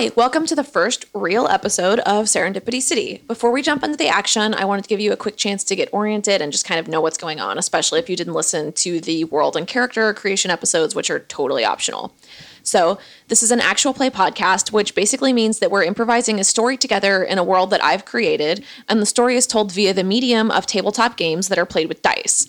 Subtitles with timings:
[0.00, 3.20] Hi, welcome to the first real episode of Serendipity City.
[3.26, 5.74] Before we jump into the action, I wanted to give you a quick chance to
[5.74, 8.72] get oriented and just kind of know what's going on, especially if you didn't listen
[8.74, 12.14] to the world and character creation episodes, which are totally optional.
[12.62, 16.76] So, this is an actual play podcast, which basically means that we're improvising a story
[16.76, 20.52] together in a world that I've created, and the story is told via the medium
[20.52, 22.46] of tabletop games that are played with dice.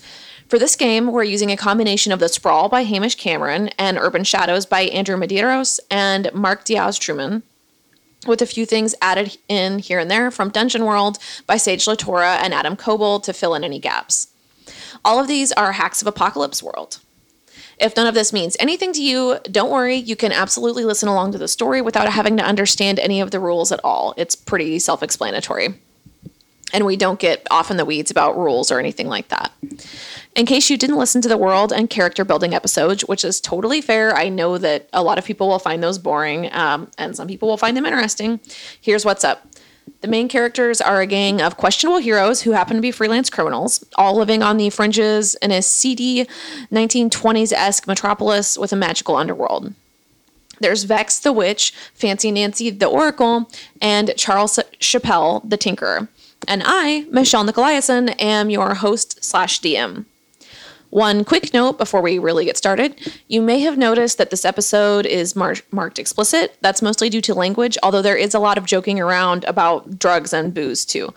[0.50, 4.24] For this game, we're using a combination of The Sprawl by Hamish Cameron and Urban
[4.24, 7.44] Shadows by Andrew Medeiros and Mark Diaz Truman,
[8.26, 12.42] with a few things added in here and there from Dungeon World by Sage LaTorra
[12.42, 14.26] and Adam Koebel to fill in any gaps.
[15.04, 16.98] All of these are hacks of Apocalypse World.
[17.78, 21.30] If none of this means anything to you, don't worry, you can absolutely listen along
[21.30, 24.14] to the story without having to understand any of the rules at all.
[24.16, 25.80] It's pretty self explanatory.
[26.72, 29.52] And we don't get off in the weeds about rules or anything like that.
[30.36, 33.80] In case you didn't listen to the world and character building episodes, which is totally
[33.80, 37.26] fair, I know that a lot of people will find those boring um, and some
[37.26, 38.40] people will find them interesting.
[38.80, 39.46] Here's what's up.
[40.02, 43.84] The main characters are a gang of questionable heroes who happen to be freelance criminals,
[43.96, 46.26] all living on the fringes in a seedy
[46.72, 49.74] 1920s esque metropolis with a magical underworld.
[50.60, 56.08] There's Vex the Witch, Fancy Nancy the Oracle, and Charles Chappelle the Tinkerer.
[56.48, 60.04] And I, Michelle Nicolaisen, am your host slash DM.
[60.90, 63.12] One quick note before we really get started.
[63.28, 66.56] You may have noticed that this episode is mar- marked explicit.
[66.62, 70.32] That's mostly due to language, although there is a lot of joking around about drugs
[70.32, 71.14] and booze too.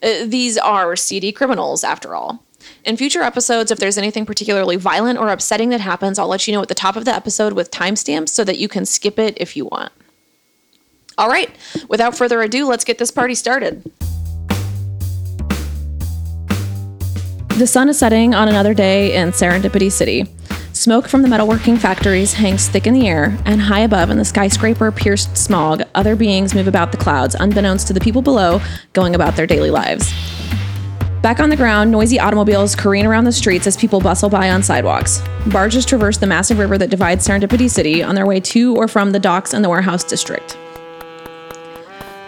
[0.00, 2.44] Uh, these are seedy criminals, after all.
[2.84, 6.54] In future episodes, if there's anything particularly violent or upsetting that happens, I'll let you
[6.54, 9.36] know at the top of the episode with timestamps so that you can skip it
[9.40, 9.92] if you want.
[11.18, 11.50] All right,
[11.88, 13.90] without further ado, let's get this party started.
[17.56, 20.26] The sun is setting on another day in Serendipity City.
[20.74, 24.26] Smoke from the metalworking factories hangs thick in the air, and high above in the
[24.26, 28.60] skyscraper pierced smog, other beings move about the clouds, unbeknownst to the people below,
[28.92, 30.12] going about their daily lives.
[31.22, 34.62] Back on the ground, noisy automobiles careen around the streets as people bustle by on
[34.62, 35.22] sidewalks.
[35.46, 39.12] Barges traverse the massive river that divides Serendipity City on their way to or from
[39.12, 40.58] the docks and the warehouse district.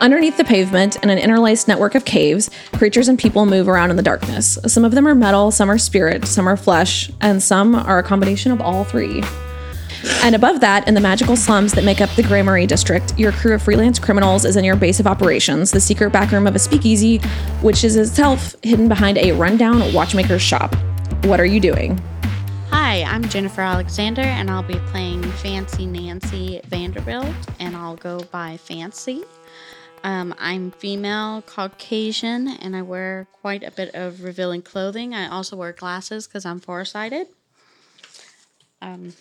[0.00, 3.96] Underneath the pavement, in an interlaced network of caves, creatures and people move around in
[3.96, 4.56] the darkness.
[4.64, 8.02] Some of them are metal, some are spirit, some are flesh, and some are a
[8.04, 9.24] combination of all three.
[10.22, 13.32] And above that, in the magical slums that make up the Grey Marie district, your
[13.32, 16.60] crew of freelance criminals is in your base of operations, the secret backroom of a
[16.60, 17.18] speakeasy,
[17.60, 20.76] which is itself hidden behind a rundown watchmaker's shop.
[21.24, 22.00] What are you doing?
[22.70, 28.58] Hi, I'm Jennifer Alexander, and I'll be playing Fancy Nancy Vanderbilt, and I'll go by
[28.58, 29.24] Fancy.
[30.08, 35.12] Um, I'm female, Caucasian, and I wear quite a bit of revealing clothing.
[35.12, 37.26] I also wear glasses because I'm farsighted.
[38.80, 39.12] Um,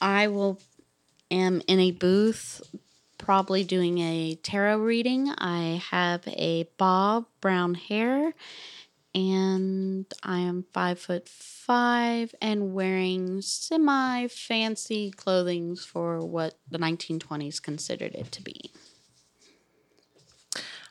[0.00, 0.60] I will
[1.30, 2.62] am in a booth,
[3.16, 5.28] probably doing a tarot reading.
[5.38, 8.34] I have a bob, brown hair,
[9.14, 17.62] and I am five foot five and wearing semi fancy clothing for what the 1920s
[17.62, 18.72] considered it to be.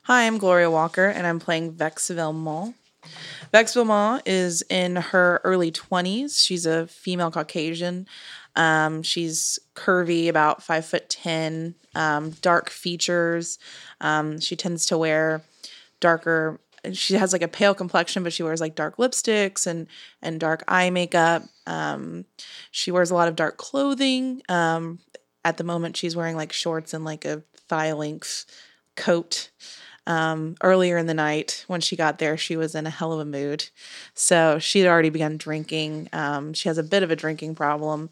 [0.08, 2.76] Hi, I'm Gloria Walker, and I'm playing Vex Villemont.
[3.52, 6.46] Vex Villemont is in her early 20s.
[6.46, 8.06] She's a female Caucasian.
[8.56, 13.58] Um, she's curvy, about five foot ten, um, dark features.
[14.00, 15.42] Um, she tends to wear
[16.00, 16.62] darker.
[16.94, 19.88] She has like a pale complexion, but she wears like dark lipsticks and
[20.22, 21.46] and dark eye makeup.
[21.66, 22.26] Um,
[22.70, 24.44] she wears a lot of dark clothing.
[24.50, 25.00] Um,
[25.44, 28.46] at the moment, she's wearing like shorts and like a thigh length
[28.96, 29.50] coat
[30.08, 33.20] um, earlier in the night when she got there, she was in a hell of
[33.20, 33.70] a mood.
[34.14, 36.10] So she had already begun drinking.
[36.14, 38.10] Um, she has a bit of a drinking problem.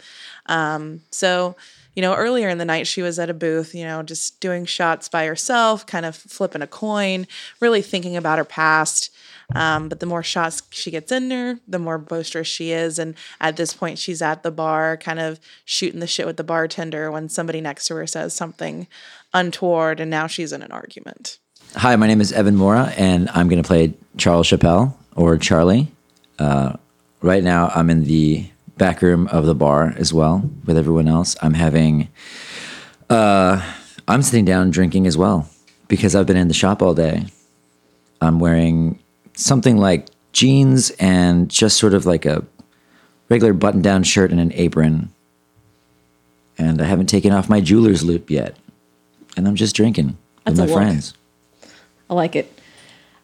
[0.48, 1.56] Um, so,
[1.96, 4.66] you know, earlier in the night, she was at a booth, you know, just doing
[4.66, 7.28] shots by herself, kind of flipping a coin,
[7.59, 9.12] really thinking about her past.
[9.53, 12.98] Um, but the more shots she gets in there, the more boisterous she is.
[12.98, 16.44] And at this point, she's at the bar, kind of shooting the shit with the
[16.44, 18.88] bartender when somebody next to her says something
[19.34, 21.40] untoward, and now she's in an argument.
[21.75, 25.87] Hi, my name is Evan Mora, and I'm going to play Charles Chappelle or Charlie.
[26.37, 26.73] Uh,
[27.22, 28.47] right now, I'm in the
[28.78, 31.35] back room of the bar as well with everyone else.
[31.41, 32.09] I'm having,
[33.09, 33.73] uh,
[34.08, 35.49] I'm sitting down drinking as well
[35.87, 37.25] because I've been in the shop all day.
[38.22, 38.99] I'm wearing
[39.34, 42.46] something like jeans and just sort of like a
[43.29, 45.11] regular button down shirt and an apron.
[46.59, 48.58] And I haven't taken off my jeweler's loupe yet.
[49.35, 51.16] And I'm just drinking That's with my friends.
[52.14, 52.60] I like it.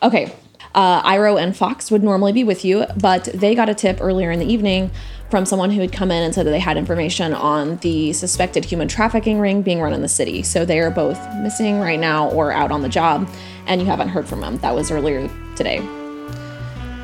[0.01, 0.35] Okay.
[0.73, 4.31] Uh, Iro and Fox would normally be with you, but they got a tip earlier
[4.31, 4.89] in the evening
[5.29, 8.65] from someone who had come in and said that they had information on the suspected
[8.65, 10.41] human trafficking ring being run in the city.
[10.41, 13.29] So they are both missing right now or out on the job,
[13.67, 14.57] and you haven't heard from them.
[14.57, 15.79] That was earlier today.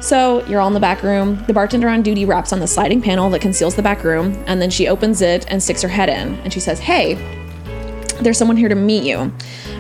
[0.01, 1.43] So you're all in the back room.
[1.45, 4.59] The bartender on duty raps on the sliding panel that conceals the back room, and
[4.59, 6.35] then she opens it and sticks her head in.
[6.39, 7.15] And she says, Hey,
[8.21, 9.31] there's someone here to meet you.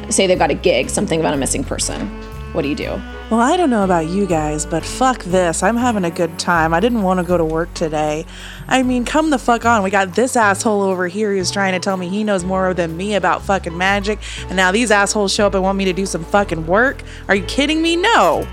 [0.09, 2.07] Say they've got a gig, something about a missing person.
[2.53, 3.01] What do you do?
[3.29, 5.61] Well, I don't know about you guys, but fuck this.
[5.61, 6.73] I'm having a good time.
[6.73, 8.25] I didn't want to go to work today.
[8.67, 9.83] I mean, come the fuck on.
[9.83, 12.95] We got this asshole over here who's trying to tell me he knows more than
[12.95, 16.05] me about fucking magic, and now these assholes show up and want me to do
[16.05, 17.01] some fucking work?
[17.27, 17.95] Are you kidding me?
[17.95, 18.47] No.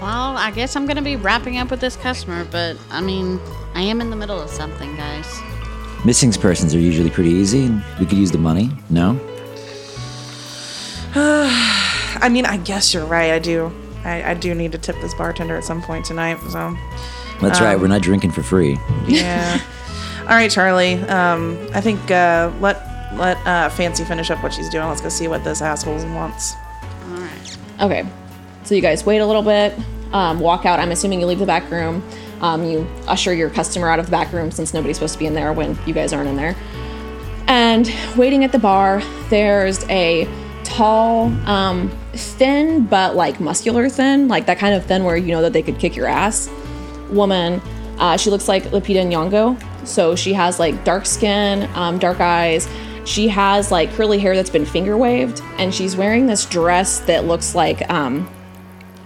[0.00, 3.38] Well, I guess I'm gonna be wrapping up with this customer, but I mean,
[3.74, 5.26] I am in the middle of something, guys.
[6.04, 7.66] Missing persons are usually pretty easy.
[7.66, 8.70] and We could use the money.
[8.90, 9.20] No?
[12.20, 13.32] I mean, I guess you're right.
[13.32, 13.72] I do.
[14.04, 16.76] I, I do need to tip this bartender at some point tonight, so.
[17.40, 17.78] That's right.
[17.78, 18.78] We're not drinking for free.
[19.06, 19.60] Yeah.
[20.20, 20.94] All right, Charlie.
[20.94, 22.82] Um, I think uh, let
[23.14, 24.88] let uh, Fancy finish up what she's doing.
[24.88, 26.54] Let's go see what this asshole wants.
[27.08, 27.58] All right.
[27.80, 28.08] Okay.
[28.64, 29.74] So you guys wait a little bit,
[30.12, 30.80] um, walk out.
[30.80, 32.06] I'm assuming you leave the back room.
[32.40, 35.26] Um, you usher your customer out of the back room since nobody's supposed to be
[35.26, 36.56] in there when you guys aren't in there.
[37.46, 40.28] And waiting at the bar, there's a
[40.66, 45.42] tall, um, thin but like muscular thin, like that kind of thin where you know
[45.42, 46.50] that they could kick your ass
[47.10, 47.60] woman.
[47.98, 49.86] Uh, she looks like Lupita Nyong'o.
[49.86, 52.68] So she has like dark skin, um, dark eyes.
[53.04, 57.24] She has like curly hair that's been finger waved, and she's wearing this dress that
[57.24, 58.28] looks like um,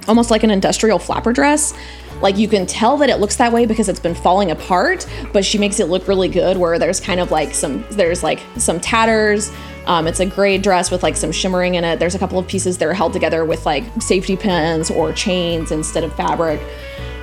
[0.08, 1.74] almost like an industrial flapper dress.
[2.22, 5.44] Like you can tell that it looks that way because it's been falling apart, but
[5.44, 6.56] she makes it look really good.
[6.56, 9.52] Where there's kind of like some there's like some tatters.
[9.86, 11.98] Um, it's a gray dress with like some shimmering in it.
[11.98, 15.72] There's a couple of pieces that are held together with like safety pins or chains
[15.72, 16.60] instead of fabric.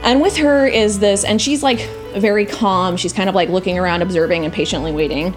[0.03, 1.79] And with her is this, and she's like
[2.15, 2.97] very calm.
[2.97, 5.35] She's kind of like looking around, observing, and patiently waiting.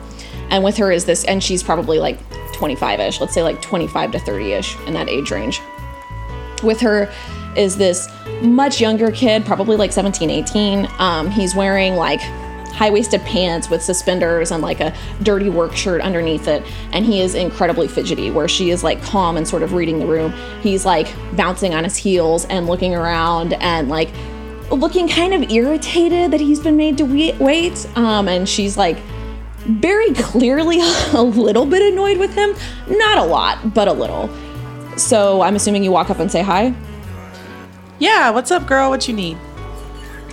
[0.50, 2.18] And with her is this, and she's probably like
[2.54, 5.62] 25 ish, let's say like 25 to 30 ish in that age range.
[6.62, 7.10] With her
[7.56, 8.08] is this
[8.42, 10.88] much younger kid, probably like 17, 18.
[10.98, 12.20] Um, he's wearing like
[12.70, 16.62] high waisted pants with suspenders and like a dirty work shirt underneath it.
[16.92, 20.06] And he is incredibly fidgety, where she is like calm and sort of reading the
[20.06, 20.32] room.
[20.62, 24.10] He's like bouncing on his heels and looking around and like
[24.70, 27.86] looking kind of irritated that he's been made to wait.
[27.96, 28.96] Um, and she's like
[29.58, 30.78] very clearly
[31.12, 32.54] a little bit annoyed with him.
[32.88, 34.30] Not a lot, but a little.
[34.96, 36.74] So I'm assuming you walk up and say hi.
[38.00, 38.88] Yeah, what's up, girl?
[38.88, 39.36] What you need?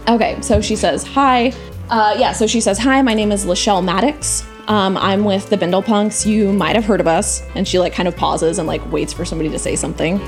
[0.08, 1.52] Okay, so she says, Hi.
[1.90, 4.46] Uh, yeah, so she says, Hi, my name is Lachelle Maddox.
[4.70, 6.26] Um, I'm with the Bindle Punks.
[6.26, 7.44] You might have heard of us.
[7.56, 10.20] And she like kind of pauses and like waits for somebody to say something.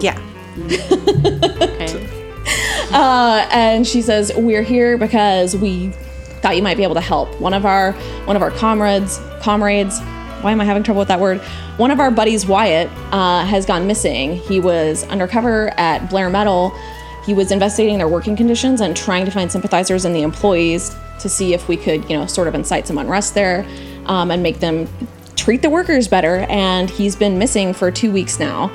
[0.00, 0.18] Yeah.
[1.62, 2.08] Okay.
[2.92, 5.90] Uh, and she says, We're here because we
[6.42, 7.40] thought you might be able to help.
[7.40, 7.92] One of our
[8.24, 10.00] one of our comrades, comrades,
[10.42, 11.40] why am I having trouble with that word?
[11.76, 14.36] One of our buddies, Wyatt, uh, has gone missing.
[14.36, 16.74] He was undercover at Blair Metal.
[17.24, 21.28] He was investigating their working conditions and trying to find sympathizers in the employees to
[21.28, 23.66] see if we could, you know, sort of incite some unrest there
[24.06, 24.88] um, and make them
[25.36, 26.46] treat the workers better.
[26.48, 28.72] And he's been missing for two weeks now.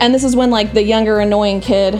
[0.00, 1.94] And this is when, like, the younger, annoying kid.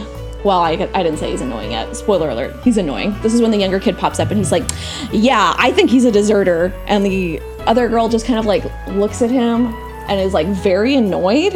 [0.45, 1.97] Well, I, I didn't say he's annoying yet.
[1.97, 2.55] Spoiler alert.
[2.63, 3.19] He's annoying.
[3.23, 4.65] This is when the younger kid pops up and he's like,
[5.11, 6.67] Yeah, I think he's a deserter.
[6.87, 9.75] And the other girl just kind of like looks at him
[10.09, 11.55] and is like very annoyed,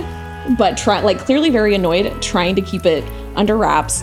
[0.57, 3.05] but try like clearly very annoyed, trying to keep it
[3.37, 4.03] under wraps.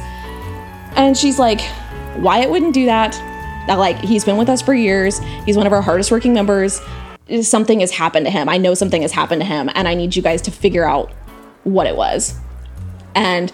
[0.95, 1.61] And she's like,
[2.17, 3.13] Wyatt wouldn't do that.
[3.67, 5.19] That like he's been with us for years.
[5.45, 6.79] He's one of our hardest working members.
[7.41, 8.47] Something has happened to him.
[8.47, 11.11] I know something has happened to him, and I need you guys to figure out
[11.63, 12.35] what it was.
[13.15, 13.51] And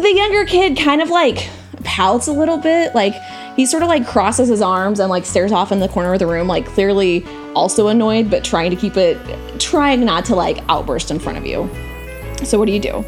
[0.00, 1.48] the younger kid kind of like
[1.84, 2.94] pouts a little bit.
[2.94, 3.14] Like
[3.56, 6.18] he sort of like crosses his arms and like stares off in the corner of
[6.18, 7.24] the room, like clearly
[7.54, 9.18] also annoyed, but trying to keep it,
[9.60, 11.68] trying not to like outburst in front of you.
[12.44, 13.04] So what do you do?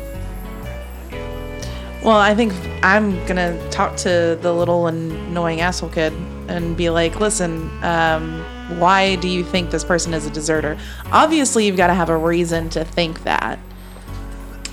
[2.05, 2.53] Well, I think
[2.83, 6.13] I'm gonna talk to the little annoying asshole kid
[6.49, 8.45] and be like, listen, um,
[8.79, 10.77] why do you think this person is a deserter?
[11.13, 13.59] Obviously, you've got to have a reason to think that.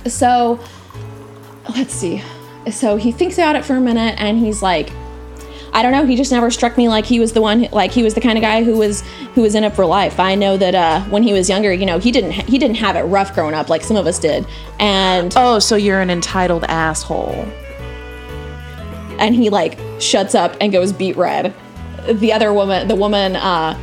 [0.07, 0.59] So
[1.75, 2.21] let's see.
[2.71, 4.91] So he thinks about it for a minute and he's like,
[5.73, 6.05] I don't know.
[6.05, 8.37] He just never struck me like he was the one, like he was the kind
[8.37, 9.01] of guy who was
[9.35, 10.19] who was in it for life.
[10.19, 12.95] I know that uh, when he was younger, you know, he didn't he didn't have
[12.97, 14.45] it rough growing up like some of us did,
[14.79, 17.45] and Oh, so you're an entitled asshole.
[19.17, 21.53] and he like shuts up and goes beat red.
[22.09, 23.79] The other woman, the woman, uh,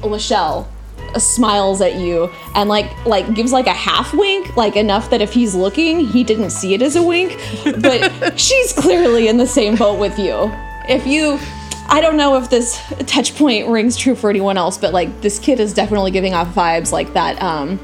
[0.00, 0.66] Lachelle,
[1.20, 5.32] smiles at you and like like gives like a half wink, like enough that if
[5.32, 7.38] he's looking, he didn't see it as a wink.
[7.80, 10.50] But she's clearly in the same boat with you.
[10.88, 11.38] If you
[11.88, 15.38] I don't know if this touch point rings true for anyone else, but like this
[15.38, 17.78] kid is definitely giving off vibes like that um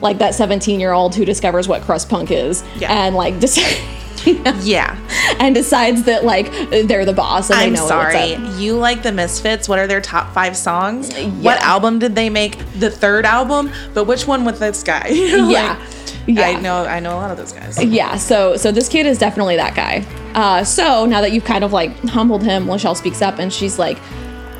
[0.00, 2.90] like that 17 year old who discovers what crust punk is Yeah.
[3.06, 3.78] and like decides
[4.60, 4.96] Yeah.
[5.38, 8.34] and decides that like they're the boss and they I'm know sorry.
[8.56, 9.68] You like the Misfits?
[9.68, 11.14] What are their top five songs?
[11.40, 12.58] What album did they make?
[12.78, 15.08] The third album, but which one with this guy?
[15.10, 15.78] Yeah.
[15.78, 15.88] like,
[16.26, 16.42] Yeah.
[16.48, 16.84] I know.
[16.84, 17.82] I know a lot of those guys.
[17.82, 20.04] Yeah, so so this kid is definitely that guy.
[20.34, 23.78] Uh, so now that you've kind of like humbled him, Lachelle speaks up and she's
[23.78, 23.98] like,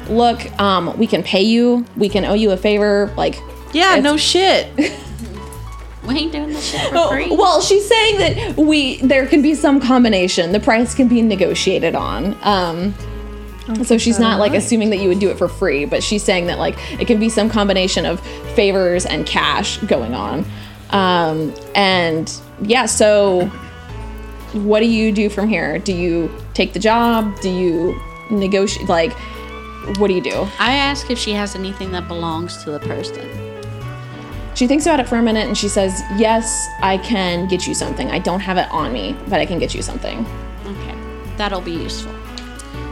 [0.08, 1.84] "Look, um, we can pay you.
[1.96, 3.12] We can owe you a favor.
[3.16, 3.38] Like,
[3.72, 3.96] Yeah.
[4.00, 4.68] No shit.
[6.06, 7.30] We ain't doing this shit for Oh, free.
[7.30, 10.52] well, she's saying that we there can be some combination.
[10.52, 12.36] The price can be negotiated on.
[12.42, 12.94] Um,
[13.84, 16.46] so she's not like assuming that you would do it for free, but she's saying
[16.46, 18.18] that like it can be some combination of
[18.54, 20.44] favors and cash going on.
[20.90, 23.46] Um, and yeah, so
[24.54, 25.78] what do you do from here?
[25.78, 27.38] Do you take the job?
[27.42, 28.88] Do you negotiate?
[28.88, 29.12] Like,
[29.98, 30.48] what do you do?
[30.58, 33.28] I ask if she has anything that belongs to the person.
[34.60, 37.72] She thinks about it for a minute and she says, Yes, I can get you
[37.72, 38.10] something.
[38.10, 40.18] I don't have it on me, but I can get you something.
[40.66, 40.94] Okay,
[41.38, 42.12] that'll be useful.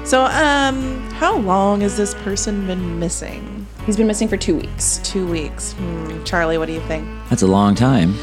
[0.03, 3.67] So, um, how long has this person been missing?
[3.85, 4.99] He's been missing for two weeks.
[5.05, 5.75] Two weeks.
[5.75, 6.25] Hmm.
[6.25, 7.07] Charlie, what do you think?
[7.29, 8.15] That's a long time.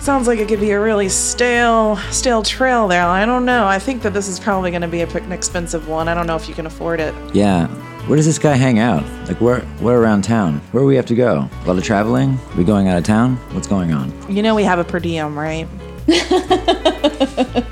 [0.00, 3.04] Sounds like it could be a really stale, stale trail there.
[3.04, 3.68] I don't know.
[3.68, 6.08] I think that this is probably going to be a, an expensive one.
[6.08, 7.14] I don't know if you can afford it.
[7.32, 7.68] Yeah.
[8.08, 9.04] Where does this guy hang out?
[9.28, 10.60] Like where where around town?
[10.72, 11.48] Where do we have to go?
[11.62, 12.38] A lot of traveling?
[12.56, 13.36] We going out of town?
[13.52, 14.12] What's going on?
[14.34, 15.68] You know we have a per diem, right?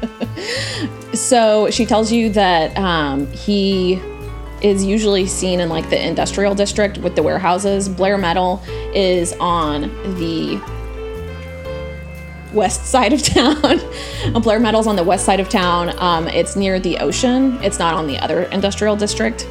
[1.16, 3.94] So she tells you that um, he
[4.62, 7.88] is usually seen in like the industrial district with the warehouses.
[7.88, 8.62] Blair Metal
[8.94, 9.82] is on
[10.18, 10.60] the
[12.52, 13.80] west side of town.
[14.42, 15.98] Blair Metal's on the west side of town.
[15.98, 17.58] Um, it's near the ocean.
[17.62, 19.48] It's not on the other industrial district.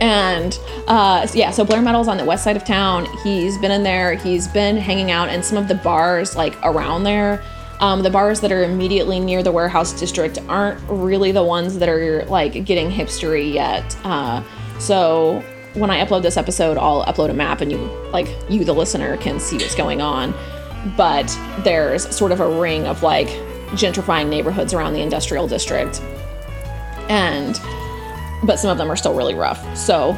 [0.00, 3.06] And uh, yeah, so Blair Metal's on the west side of town.
[3.22, 4.14] He's been in there.
[4.14, 7.42] He's been hanging out in some of the bars like around there.
[7.80, 11.88] Um, the bars that are immediately near the warehouse district aren't really the ones that
[11.88, 13.96] are like getting hipstery yet.
[14.04, 14.42] Uh,
[14.78, 15.42] so
[15.74, 17.78] when I upload this episode, I'll upload a map, and you
[18.12, 20.34] like you, the listener, can see what's going on.
[20.96, 21.26] But
[21.64, 23.28] there's sort of a ring of like
[23.72, 26.00] gentrifying neighborhoods around the industrial district,
[27.10, 27.60] and
[28.46, 29.76] but some of them are still really rough.
[29.76, 30.16] So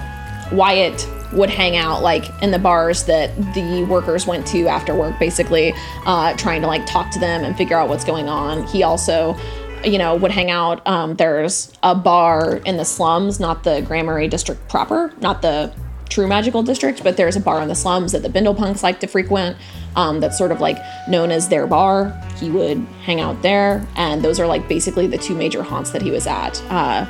[0.52, 5.18] Wyatt would hang out like in the bars that the workers went to after work,
[5.18, 5.74] basically
[6.06, 8.66] uh, trying to like talk to them and figure out what's going on.
[8.66, 9.36] He also,
[9.84, 10.86] you know, would hang out.
[10.86, 15.72] Um, there's a bar in the slums, not the Grand Marais district proper, not the
[16.08, 19.00] true magical district, but there's a bar in the slums that the Bindle punks like
[19.00, 19.56] to frequent.
[19.96, 22.18] Um, that's sort of like known as their bar.
[22.38, 26.02] He would hang out there, and those are like basically the two major haunts that
[26.02, 26.62] he was at.
[26.70, 27.04] Uh,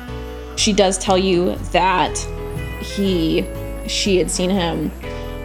[0.59, 2.17] she does tell you that
[2.81, 3.45] he
[3.87, 4.91] she had seen him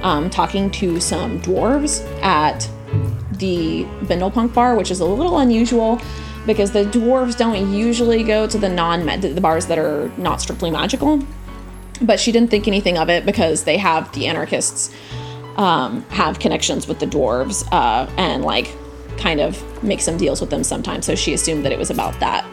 [0.02, 2.68] um, talking to some dwarves at
[3.38, 6.00] the Bindlepunk bar, which is a little unusual
[6.46, 10.70] because the dwarves don't usually go to the non the bars that are not strictly
[10.70, 11.22] magical.
[12.02, 14.92] But she didn't think anything of it because they have the anarchists
[15.56, 18.68] um, have connections with the dwarves uh, and like
[19.16, 21.06] kind of make some deals with them sometimes.
[21.06, 22.44] So she assumed that it was about that.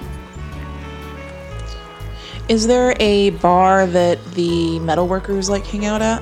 [2.51, 6.21] Is there a bar that the metal workers like hang out at?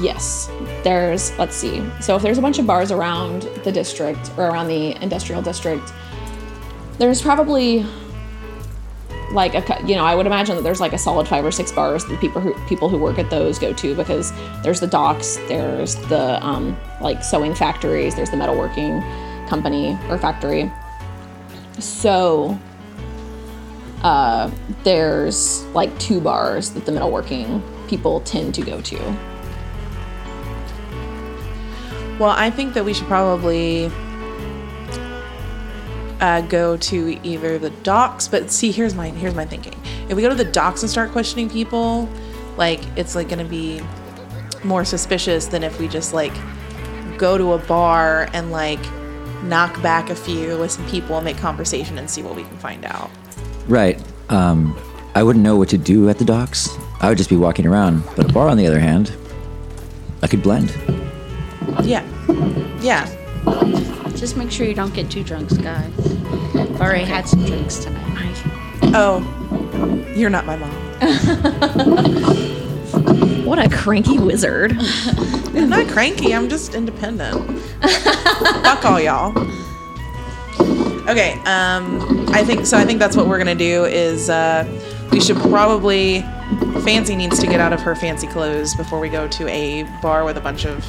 [0.00, 0.50] Yes,
[0.82, 1.80] there's, let's see.
[2.00, 5.92] So if there's a bunch of bars around the district or around the industrial district,
[6.98, 7.86] there's probably
[9.30, 11.70] like a, you know, I would imagine that there's like a solid five or six
[11.70, 14.32] bars that people who people who work at those go to because
[14.64, 19.00] there's the docks, there's the um, like sewing factories, there's the metalworking
[19.48, 20.68] company or factory.
[21.78, 22.58] So
[24.02, 24.50] uh,
[24.82, 28.96] there's like two bars that the metalworking people tend to go to.
[32.18, 33.90] Well, I think that we should probably
[36.20, 38.28] uh, go to either the docks.
[38.28, 39.74] But see, here's my here's my thinking.
[40.08, 42.08] If we go to the docks and start questioning people,
[42.56, 43.82] like it's like gonna be
[44.64, 46.32] more suspicious than if we just like
[47.18, 48.80] go to a bar and like
[49.42, 52.56] knock back a few with some people and make conversation and see what we can
[52.58, 53.10] find out.
[53.68, 54.00] Right.
[54.28, 54.76] Um,
[55.14, 56.70] I wouldn't know what to do at the docks.
[57.00, 58.02] I would just be walking around.
[58.16, 59.12] But a bar, on the other hand,
[60.22, 60.74] I could blend.
[61.82, 62.06] Yeah,
[62.80, 63.06] yeah.
[64.14, 65.90] Just make sure you don't get too drunk, Sky.
[66.54, 68.42] I've already had some drinks tonight.
[68.94, 69.20] Oh,
[70.14, 72.48] you're not my mom.
[73.44, 74.76] What a cranky wizard.
[74.78, 76.32] I'm not cranky.
[76.34, 77.60] I'm just independent.
[77.82, 79.32] Fuck all y'all.
[81.08, 81.32] Okay.
[81.44, 82.76] Um, I think so.
[82.76, 83.84] I think that's what we're gonna do.
[83.84, 84.64] Is uh,
[85.10, 86.24] we should probably.
[86.84, 90.24] Fancy needs to get out of her fancy clothes before we go to a bar
[90.24, 90.84] with a bunch of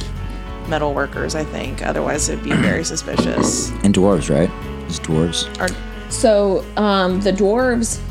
[0.68, 1.36] metal workers.
[1.36, 1.86] I think.
[1.86, 3.70] Otherwise, it'd be very suspicious.
[3.84, 4.50] And dwarves, right?
[4.86, 5.48] It's dwarves.
[5.60, 5.74] Or
[6.12, 8.02] So um, the dwarves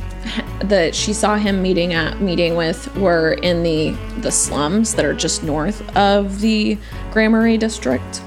[0.60, 5.14] that she saw him meeting at meeting with were in the the slums that are
[5.14, 6.78] just north of the
[7.12, 8.22] Grammary district.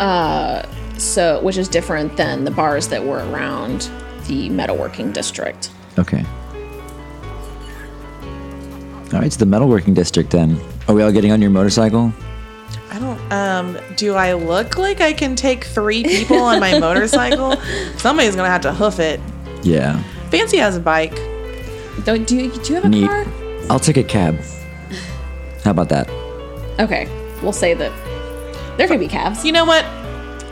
[0.00, 0.66] Uh,
[0.98, 3.90] so which is different than the bars that were around
[4.26, 5.70] the metalworking district.
[5.98, 6.24] Okay.
[9.12, 10.58] All right, it's the metalworking district then.
[10.88, 12.12] Are we all getting on your motorcycle?
[12.90, 13.32] I don't.
[13.32, 17.56] Um, do I look like I can take three people on my motorcycle?
[17.96, 19.20] Somebody's gonna have to hoof it.
[19.62, 20.02] Yeah.
[20.30, 21.14] Fancy has a bike.
[22.04, 23.06] Don't do, you, do you have a Neat.
[23.06, 23.24] car?
[23.70, 24.38] I'll take a cab.
[25.62, 26.08] How about that?
[26.80, 27.06] Okay,
[27.40, 27.92] we'll say that
[28.76, 29.44] there can be cabs.
[29.44, 29.84] You know what?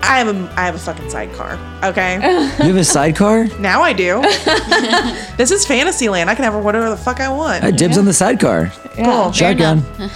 [0.05, 1.59] I have a I have a fucking sidecar.
[1.85, 2.17] Okay.
[2.63, 3.45] You have a sidecar?
[3.59, 4.21] now I do.
[5.37, 6.29] this is Fantasyland.
[6.29, 7.65] I can have whatever the fuck I want.
[7.65, 8.67] I dibs on the sidecar.
[8.97, 9.33] Cool.
[9.33, 9.83] Shotgun.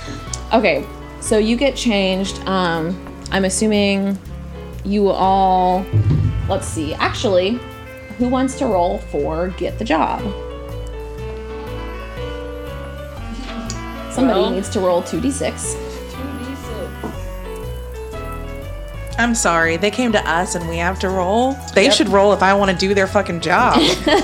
[0.53, 0.87] Okay,
[1.21, 2.39] so you get changed.
[2.47, 2.95] Um,
[3.33, 4.17] I'm assuming
[4.85, 5.85] you all.
[6.49, 6.95] Let's see.
[6.95, 7.59] Actually,
[8.19, 10.21] who wants to roll for get the job?
[14.13, 14.51] Somebody Roll.
[14.51, 15.86] needs to roll 2d6.
[19.19, 19.77] I'm sorry.
[19.77, 21.55] They came to us and we have to roll.
[21.75, 23.75] They should roll if I want to do their fucking job.
[23.79, 24.23] I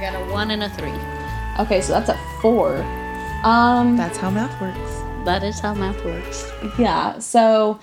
[0.00, 0.92] got a one and a three.
[1.58, 2.76] Okay, so that's a 4.
[3.44, 5.24] Um, That's how math works.
[5.24, 6.50] That is how math works.
[6.78, 7.78] yeah, so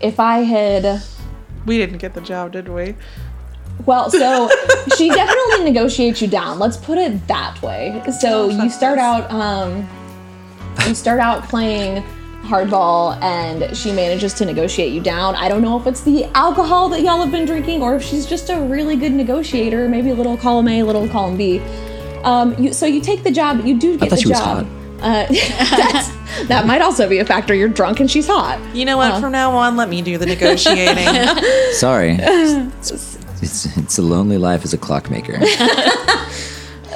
[0.00, 1.02] if I had.
[1.66, 2.94] We didn't get the job, did we?
[3.86, 4.48] Well, so
[4.96, 6.58] she definitely negotiates you down.
[6.58, 8.02] Let's put it that way.
[8.20, 9.88] So you start out, um,
[10.86, 12.04] you start out playing
[12.42, 15.34] hardball, and she manages to negotiate you down.
[15.36, 18.26] I don't know if it's the alcohol that y'all have been drinking, or if she's
[18.26, 19.88] just a really good negotiator.
[19.88, 21.60] Maybe a little column A, little column B.
[22.24, 23.64] Um, you, so you take the job.
[23.64, 24.66] You do get thought the she was job.
[25.00, 27.54] Uh, that's, that might also be a factor.
[27.54, 28.60] You're drunk and she's hot.
[28.74, 29.20] You know what?
[29.20, 31.08] From now on, let me do the negotiating.
[31.72, 32.16] Sorry.
[32.20, 35.40] It's, it's, it's a lonely life as a clockmaker.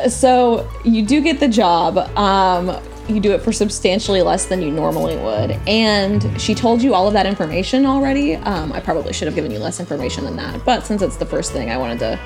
[0.09, 1.99] So you do get the job.
[2.17, 5.53] Um, you do it for substantially less than you normally would.
[5.69, 8.35] And she told you all of that information already.
[8.37, 10.65] Um, I probably should have given you less information than that.
[10.65, 12.19] But since it's the first thing, I wanted to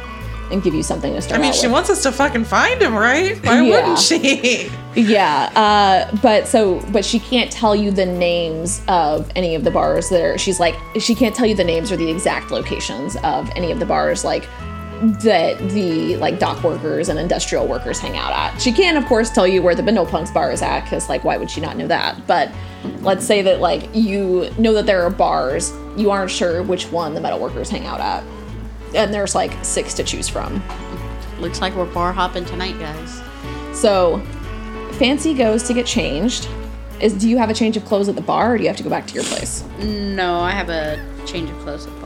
[0.51, 1.39] and give you something to start.
[1.39, 1.75] I mean, she with.
[1.75, 3.37] wants us to fucking find him, right?
[3.47, 3.71] Why Yeah.
[3.71, 4.69] wouldn't she?
[4.97, 9.71] Yeah, uh, but so, but she can't tell you the names of any of the
[9.71, 10.37] bars there.
[10.39, 13.79] She's like, she can't tell you the names or the exact locations of any of
[13.79, 14.49] the bars, like
[15.01, 18.61] that the like dock workers and industrial workers hang out at.
[18.61, 21.25] She can, of course, tell you where the Bindle Punks bar is at, because like,
[21.25, 22.27] why would she not know that?
[22.27, 22.51] But
[23.01, 27.15] let's say that like you know that there are bars, you aren't sure which one
[27.15, 28.23] the metal workers hang out at,
[28.95, 30.63] and there's like six to choose from.
[31.39, 33.23] Looks like we're bar hopping tonight, guys.
[33.73, 34.19] So,
[34.93, 36.47] Fancy goes to get changed.
[37.01, 38.77] Is do you have a change of clothes at the bar, or do you have
[38.77, 39.65] to go back to your place?
[39.79, 42.00] No, I have a change of clothes at the.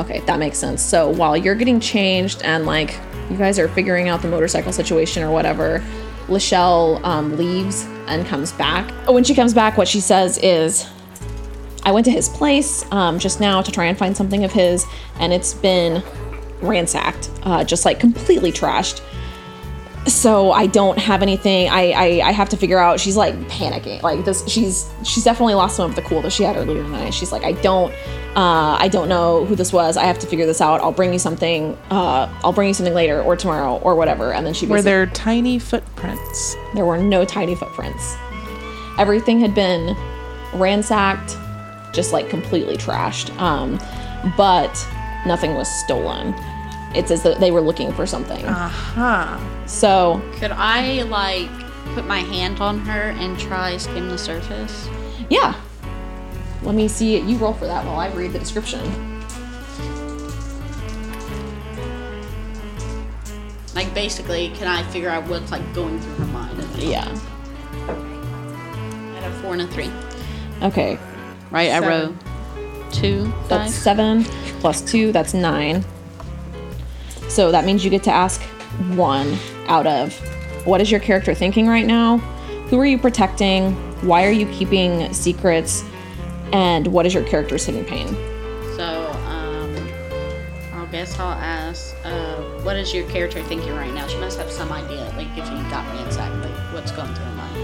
[0.00, 0.82] Okay, that makes sense.
[0.82, 2.98] So while you're getting changed and like
[3.30, 5.84] you guys are figuring out the motorcycle situation or whatever,
[6.26, 8.90] Lachelle um, leaves and comes back.
[9.06, 10.88] When she comes back, what she says is,
[11.84, 14.86] "I went to his place um, just now to try and find something of his,
[15.18, 16.02] and it's been
[16.62, 19.02] ransacked, uh, just like completely trashed."
[20.14, 21.68] So I don't have anything.
[21.68, 23.00] I, I I have to figure out.
[23.00, 24.02] She's like panicking.
[24.02, 24.46] Like this.
[24.48, 27.14] She's she's definitely lost some of the cool that she had earlier in the night.
[27.14, 27.92] She's like, I don't.
[28.36, 29.96] Uh, I don't know who this was.
[29.96, 30.80] I have to figure this out.
[30.80, 31.76] I'll bring you something.
[31.90, 34.32] Uh, I'll bring you something later or tomorrow or whatever.
[34.32, 36.54] And then she Were there tiny footprints?
[36.74, 38.14] there were no tiny footprints.
[38.98, 39.96] Everything had been
[40.54, 41.36] ransacked,
[41.92, 43.36] just like completely trashed.
[43.40, 43.78] Um,
[44.36, 44.70] but
[45.26, 46.32] nothing was stolen.
[46.94, 48.44] It's as though they were looking for something.
[48.44, 49.66] Uh huh.
[49.66, 51.48] So Could I like
[51.94, 54.88] put my hand on her and try skim the surface?
[55.28, 55.54] Yeah.
[56.62, 57.24] Let me see it.
[57.24, 58.80] You roll for that while I read the description.
[63.74, 66.58] Like basically, can I figure out what's like going through her mind?
[66.76, 67.06] Yeah.
[67.86, 69.90] I had a four and a three.
[70.62, 70.98] Okay.
[71.50, 71.88] Right, I Seven.
[71.88, 73.74] wrote two That's dice.
[73.74, 74.24] seven
[74.60, 75.12] plus two.
[75.12, 75.84] That's nine.
[77.30, 78.42] So that means you get to ask
[78.96, 79.38] one
[79.68, 80.12] out of
[80.66, 82.18] what is your character thinking right now?
[82.68, 83.72] Who are you protecting?
[84.04, 85.84] Why are you keeping secrets?
[86.52, 88.08] And what is your character's hidden pain?
[88.76, 89.76] So, um,
[90.72, 94.08] I guess I'll ask, uh, what is your character thinking right now?
[94.08, 97.34] She must have some idea, like if you got ransacked, like what's going through her
[97.36, 97.56] mind.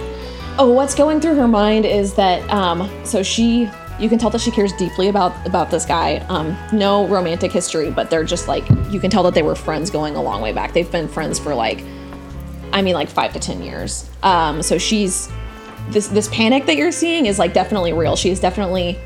[0.58, 4.40] oh, what's going through her mind is that um, so she you can tell that
[4.40, 6.16] she cares deeply about about this guy.
[6.28, 9.90] Um, no romantic history, but they're just like you can tell that they were friends
[9.90, 10.72] going a long way back.
[10.72, 11.82] They've been friends for like
[12.72, 14.08] I mean like five to ten years.
[14.22, 15.30] Um, so she's
[15.88, 18.16] this this panic that you're seeing is like definitely real.
[18.16, 18.98] She is definitely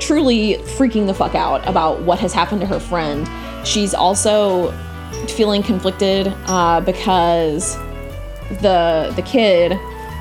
[0.00, 3.28] truly freaking the fuck out about what has happened to her friend.
[3.66, 4.72] She's also
[5.28, 7.76] feeling conflicted uh, because
[8.60, 9.72] the the kid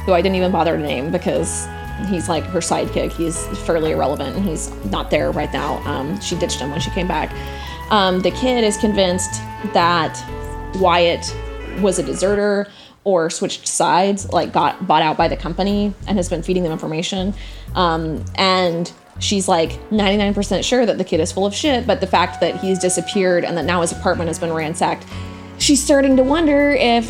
[0.05, 1.67] who I didn't even bother to name because
[2.05, 3.11] he's like her sidekick.
[3.11, 5.77] He's fairly irrelevant and he's not there right now.
[5.85, 7.31] Um, she ditched him when she came back.
[7.91, 9.41] Um, the kid is convinced
[9.73, 10.21] that
[10.75, 11.35] Wyatt
[11.79, 12.67] was a deserter
[13.03, 16.71] or switched sides, like got bought out by the company and has been feeding them
[16.71, 17.33] information.
[17.73, 22.07] Um, and she's like 99% sure that the kid is full of shit, but the
[22.07, 25.05] fact that he's disappeared and that now his apartment has been ransacked,
[25.57, 27.09] she's starting to wonder if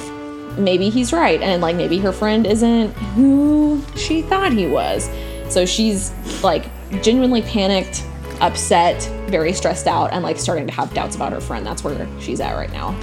[0.58, 5.10] maybe he's right and like maybe her friend isn't who she thought he was.
[5.50, 6.12] So she's
[6.43, 6.65] like
[7.02, 8.06] genuinely panicked,
[8.41, 11.65] upset, very stressed out, and like starting to have doubts about her friend.
[11.65, 12.96] That's where she's at right now.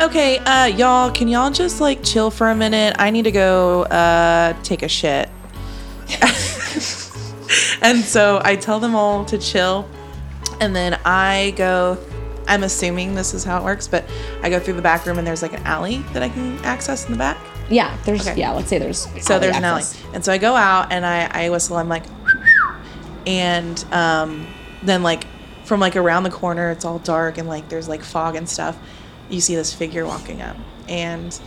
[0.00, 2.96] Okay, uh, y'all, can y'all just like chill for a minute?
[2.98, 5.28] I need to go uh, take a shit.
[7.80, 9.88] and so I tell them all to chill,
[10.60, 11.98] and then I go.
[12.46, 14.04] I'm assuming this is how it works, but
[14.42, 17.06] I go through the back room and there's like an alley that I can access
[17.06, 17.38] in the back.
[17.70, 18.38] Yeah, there's Okay.
[18.38, 19.82] yeah, let's say there's So there's an alley.
[20.12, 21.76] And so I go out and I, I whistle.
[21.76, 22.04] I'm like,
[23.26, 24.46] and um,
[24.82, 25.26] then like
[25.64, 28.78] from like around the corner, it's all dark and like there's like fog and stuff.
[29.30, 31.38] You see this figure walking up, and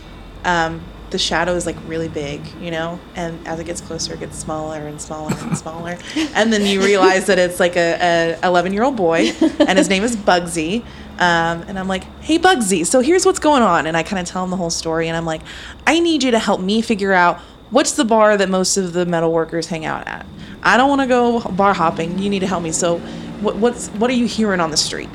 [0.44, 2.98] um, the shadow is like really big, you know.
[3.14, 5.98] And as it gets closer, it gets smaller and smaller and smaller.
[6.34, 9.88] and then you realize that it's like a, a 11 year old boy, and his
[9.88, 10.84] name is Bugsy.
[11.18, 13.86] Um, and I'm like, hey, Bugsy, so here's what's going on.
[13.86, 15.08] And I kind of tell him the whole story.
[15.08, 15.42] And I'm like,
[15.84, 17.40] I need you to help me figure out
[17.70, 20.26] what's the bar that most of the metal workers hang out at.
[20.62, 22.18] I don't want to go bar hopping.
[22.18, 22.72] You need to help me.
[22.72, 22.98] So,
[23.40, 25.08] what, what's what are you hearing on the street?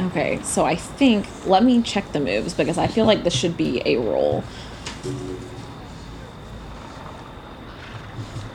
[0.00, 3.56] Okay, so I think let me check the moves because I feel like this should
[3.56, 4.42] be a roll.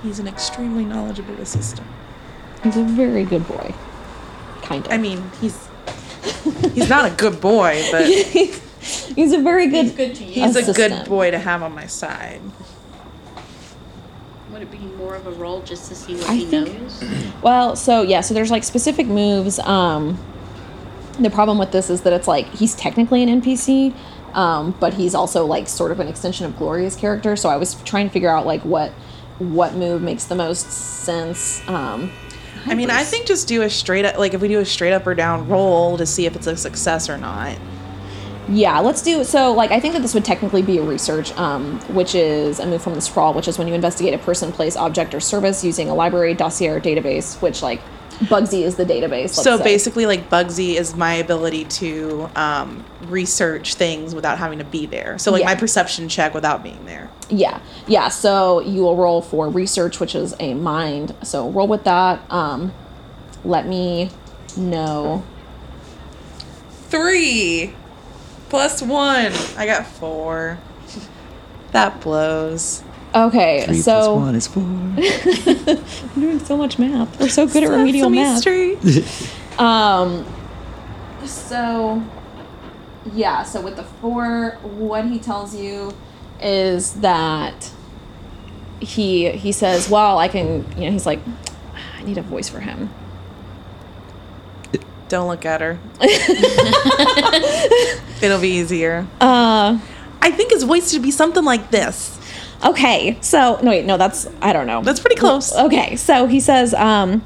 [0.03, 1.87] He's an extremely knowledgeable assistant.
[2.63, 3.73] He's a very good boy.
[4.61, 4.91] Kind of.
[4.91, 5.67] I mean, he's
[6.73, 9.95] he's not a good boy, but he's a very good.
[9.95, 10.43] good to you.
[10.43, 12.41] he's a good boy to have on my side.
[14.51, 17.03] Would it be more of a roll just to see what I he think- knows?
[17.41, 19.59] Well, so yeah, so there's like specific moves.
[19.59, 20.17] Um,
[21.19, 23.93] the problem with this is that it's like he's technically an NPC,
[24.37, 27.35] um, but he's also like sort of an extension of Gloria's character.
[27.35, 28.91] So I was trying to figure out like what
[29.39, 31.67] what move makes the most sense.
[31.67, 32.11] Um,
[32.65, 34.93] I mean, I think just do a straight up like if we do a straight
[34.93, 37.57] up or down roll to see if it's a success or not.
[38.49, 39.51] Yeah, let's do so.
[39.51, 42.81] Like, I think that this would technically be a research, um, which is a move
[42.81, 45.89] from the sprawl, which is when you investigate a person, place, object, or service using
[45.89, 47.41] a library, dossier, or database.
[47.41, 47.81] Which, like,
[48.19, 49.29] Bugsy is the database.
[49.29, 49.63] so say.
[49.63, 55.17] basically, like Bugsy is my ability to um, research things without having to be there.
[55.19, 55.47] So like Yeah.
[55.49, 57.09] my perception check without being there.
[57.29, 58.07] yeah, yeah.
[58.09, 61.13] So you will roll for research, which is a mind.
[61.23, 62.21] So roll with that.
[62.31, 62.73] Um,
[63.43, 64.09] let me
[64.55, 65.23] know.
[66.89, 67.73] Three
[68.49, 69.31] plus one.
[69.57, 70.57] I got four.
[71.73, 72.81] That blows.
[73.17, 74.63] Okay, Three so plus one is four.
[76.15, 77.19] I'm doing so much math.
[77.19, 78.41] We're so good at remedial math.
[78.41, 78.79] Street.
[81.25, 82.03] So,
[83.13, 85.93] yeah, so with the four, what he tells you
[86.41, 87.71] is that
[88.79, 91.19] he he says, "Well, I can," you know, he's like,
[91.97, 92.89] "I need a voice for him."
[95.09, 95.79] Don't look at her.
[98.21, 99.07] It'll be easier.
[99.21, 99.79] Uh,
[100.21, 102.16] I think his voice should be something like this.
[102.63, 103.17] Okay.
[103.21, 104.81] So, no wait, no, that's I don't know.
[104.81, 105.55] That's pretty close.
[105.55, 107.23] Okay, so he says, um,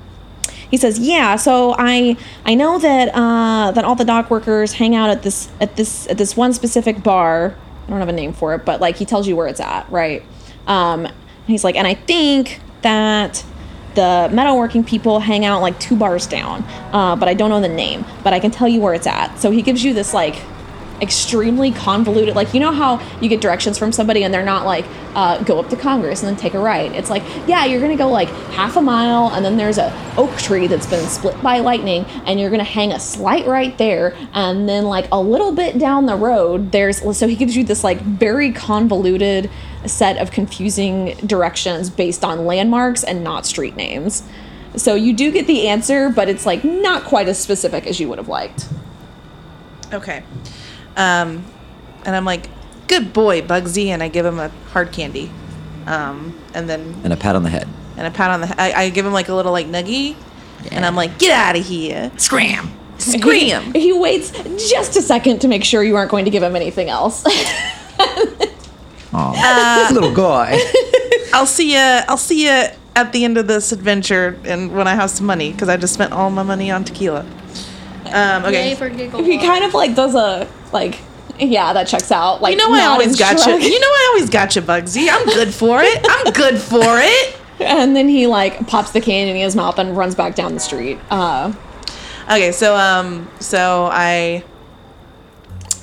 [0.70, 1.36] he says, yeah.
[1.36, 2.15] So I
[2.46, 6.08] I know that uh, that all the dock workers hang out at this at this
[6.08, 7.56] at this one specific bar.
[7.86, 9.89] I don't have a name for it, but like he tells you where it's at,
[9.91, 10.24] right?
[10.67, 11.08] Um,
[11.46, 13.44] he's like, and I think that
[13.96, 16.63] the metalworking people hang out like two bars down,
[16.94, 19.38] uh, but I don't know the name, but I can tell you where it's at.
[19.39, 20.41] So he gives you this like
[21.02, 22.36] extremely convoluted.
[22.36, 24.86] Like you know how you get directions from somebody and they're not like
[25.16, 26.92] uh, go up to congress and then take a right?
[26.94, 30.38] It's like yeah you're gonna go like half a mile and then there's a oak
[30.38, 34.70] tree that's been split by lightning and you're gonna hang a slight right there and
[34.70, 38.00] then like a little bit down the road there's so he gives you this like
[38.02, 39.50] very convoluted
[39.86, 44.24] set of confusing directions based on landmarks and not street names.
[44.76, 48.08] So you do get the answer but it's like not quite as specific as you
[48.08, 48.68] would have liked.
[49.94, 50.24] Okay.
[50.98, 51.46] Um,
[52.06, 52.50] and I'm like,
[52.88, 55.32] good boy, Bugsy, and I give him a hard candy.
[55.86, 57.68] Um, and then And a pat on the head.
[57.98, 58.60] and a pat on the head.
[58.60, 60.16] I, I give him like a little like nuggy,
[60.72, 62.72] and I'm like, get out of here, Scram!
[62.98, 63.74] scream.
[63.74, 64.32] He waits
[64.70, 67.24] just a second to make sure you aren't going to give him anything else.
[69.14, 70.58] Aw, little guy.
[71.34, 71.80] I'll see you.
[71.80, 75.52] I'll see you at the end of this adventure, and when I have some money,
[75.52, 77.26] because I just spent all my money on tequila.
[78.06, 78.70] Um, okay.
[78.70, 81.00] Yay for he kind of like does a like,
[81.40, 82.42] yeah, that checks out.
[82.42, 83.54] Like You know I always and got you.
[83.58, 85.08] You know I always got you, Bugsy.
[85.10, 86.06] I'm good for it.
[86.10, 87.38] I'm good for it.
[87.62, 90.60] And then he like pops the can in his mouth and runs back down the
[90.60, 90.98] street.
[91.12, 91.54] Uh,
[92.28, 94.44] Okay, so um, so I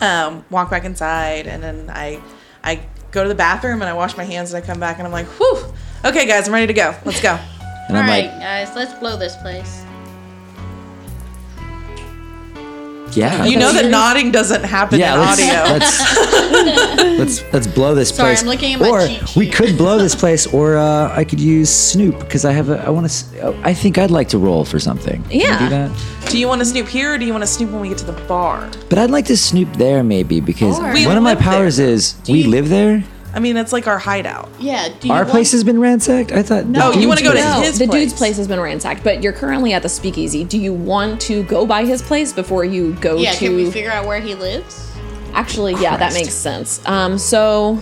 [0.00, 2.20] um walk back inside, and then I
[2.64, 2.80] I
[3.12, 5.12] go to the bathroom and I wash my hands, and I come back and I'm
[5.12, 5.72] like, whew.
[6.04, 6.96] Okay, guys, I'm ready to go.
[7.04, 7.34] Let's go.
[7.88, 9.84] And All I'm right, like, guys, let's blow this place.
[13.18, 13.44] Yeah.
[13.44, 15.58] You know that nodding doesn't happen yeah, in let's, audio.
[15.74, 18.16] let's let's let's blow this place.
[18.16, 18.42] Sorry, place.
[18.42, 21.40] I'm looking at my or cheat we could blow this place, or uh, I could
[21.40, 22.78] use Snoop because I have a.
[22.86, 23.60] I want to.
[23.64, 25.22] I think I'd like to roll for something.
[25.24, 25.58] Can I Yeah.
[25.58, 25.90] do that?
[26.30, 27.98] Do you want to snoop here, or do you want to snoop when we get
[27.98, 28.70] to the bar?
[28.90, 31.48] But I'd like to snoop there maybe because Or- We one of my live there.
[31.52, 33.02] powers is we you- live there.
[33.38, 34.48] I mean, it's like our hideout.
[34.58, 34.88] Yeah.
[34.98, 36.32] Do you Our want- place has been ransacked.
[36.32, 36.66] I thought.
[36.66, 38.18] No, the you wanna dude's go to his place- no, his the dude's place.
[38.18, 40.42] place has been ransacked, but you're currently at the speakeasy.
[40.42, 43.30] Do you want to go by his place before you go Yeah.
[43.34, 43.38] to?
[43.38, 44.90] Can we figure out where he lives?
[45.34, 46.14] Actually, yeah, that Christ.
[46.16, 46.80] makes sense.
[46.84, 47.78] Um, so,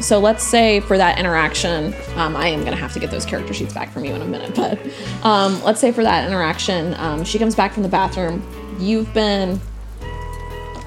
[0.00, 3.52] so let's say for that interaction, um, I am gonna have to get those character
[3.52, 4.78] sheets back from you in a minute, but
[5.22, 8.42] um, let's say for that interaction, um, she comes back from the bathroom.
[8.80, 9.60] You've been.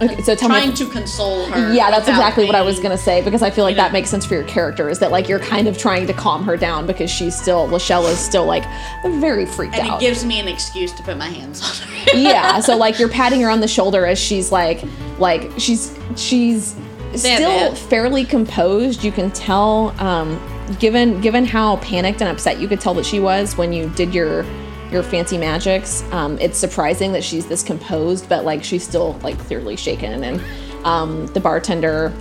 [0.02, 0.76] Okay, so tell Trying me.
[0.78, 1.74] to console her.
[1.74, 3.84] yeah, that's exactly what I was gonna say because I feel like you know.
[3.84, 4.90] that makes sense for your character.
[4.90, 8.10] Is that like you're kind of trying to calm her down because she's still Lachelle
[8.10, 8.64] is still like
[9.04, 9.94] very freaked And out.
[9.96, 12.12] And it gives me an excuse to put my hands on her.
[12.18, 14.84] yeah so like you're patting her on the shoulder as she's like
[15.18, 16.76] like she's she's
[17.16, 17.78] still bad.
[17.78, 20.40] fairly composed you can tell um
[20.80, 24.14] given given how panicked and upset you could tell that she was when you did
[24.14, 24.46] your
[24.92, 26.04] your fancy magics.
[26.12, 30.24] Um it's surprising that she's this composed but like she's still like clearly shaken.
[30.24, 30.42] And
[30.86, 32.14] um the bartender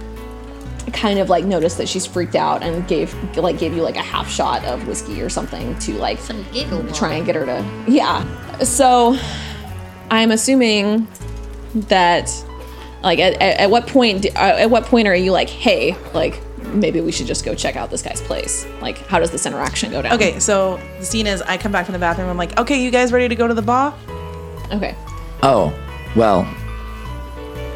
[0.93, 4.03] kind of like noticed that she's freaked out and gave like gave you like a
[4.03, 6.45] half shot of whiskey or something to like Some
[6.93, 8.25] try and get her to yeah.
[8.63, 9.19] So
[10.11, 11.07] i'm assuming
[11.75, 12.31] that
[13.03, 16.41] like at, at, at what point uh, at what point are you like hey like
[16.75, 19.91] maybe we should just go check out this guy's place like how does this interaction
[19.91, 22.29] go down Okay, so the scene is I come back from the bathroom.
[22.29, 23.95] I'm like, okay, you guys ready to go to the bar?
[24.73, 24.95] okay
[25.43, 25.73] Oh,
[26.17, 26.45] well.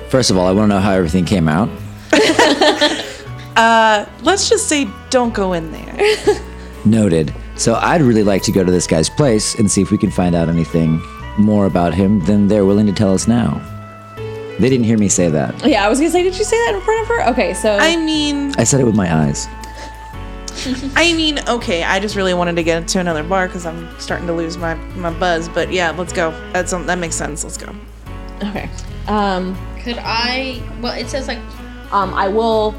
[0.08, 1.68] First of all, I want to know how everything came out.
[3.54, 6.40] Uh, let's just say don't go in there.
[6.86, 7.34] Noted.
[7.56, 10.10] So I'd really like to go to this guy's place and see if we can
[10.10, 11.02] find out anything
[11.38, 13.60] more about him than they're willing to tell us now.
[14.58, 15.66] They didn't hear me say that.
[15.66, 17.76] yeah i was gonna say did you say that in front of her okay so
[17.80, 19.48] I mean, I said it with my eyes.
[20.96, 21.82] I mean, okay.
[21.82, 24.74] I just really wanted to get into another bar because I'm starting to lose my
[24.94, 25.48] my buzz.
[25.48, 26.30] But yeah, let's go.
[26.52, 27.42] That's um, that makes sense.
[27.42, 27.74] Let's go.
[28.44, 28.68] okay
[29.08, 30.62] um Could I?
[30.80, 31.38] Well, it says like.
[31.90, 32.74] um i will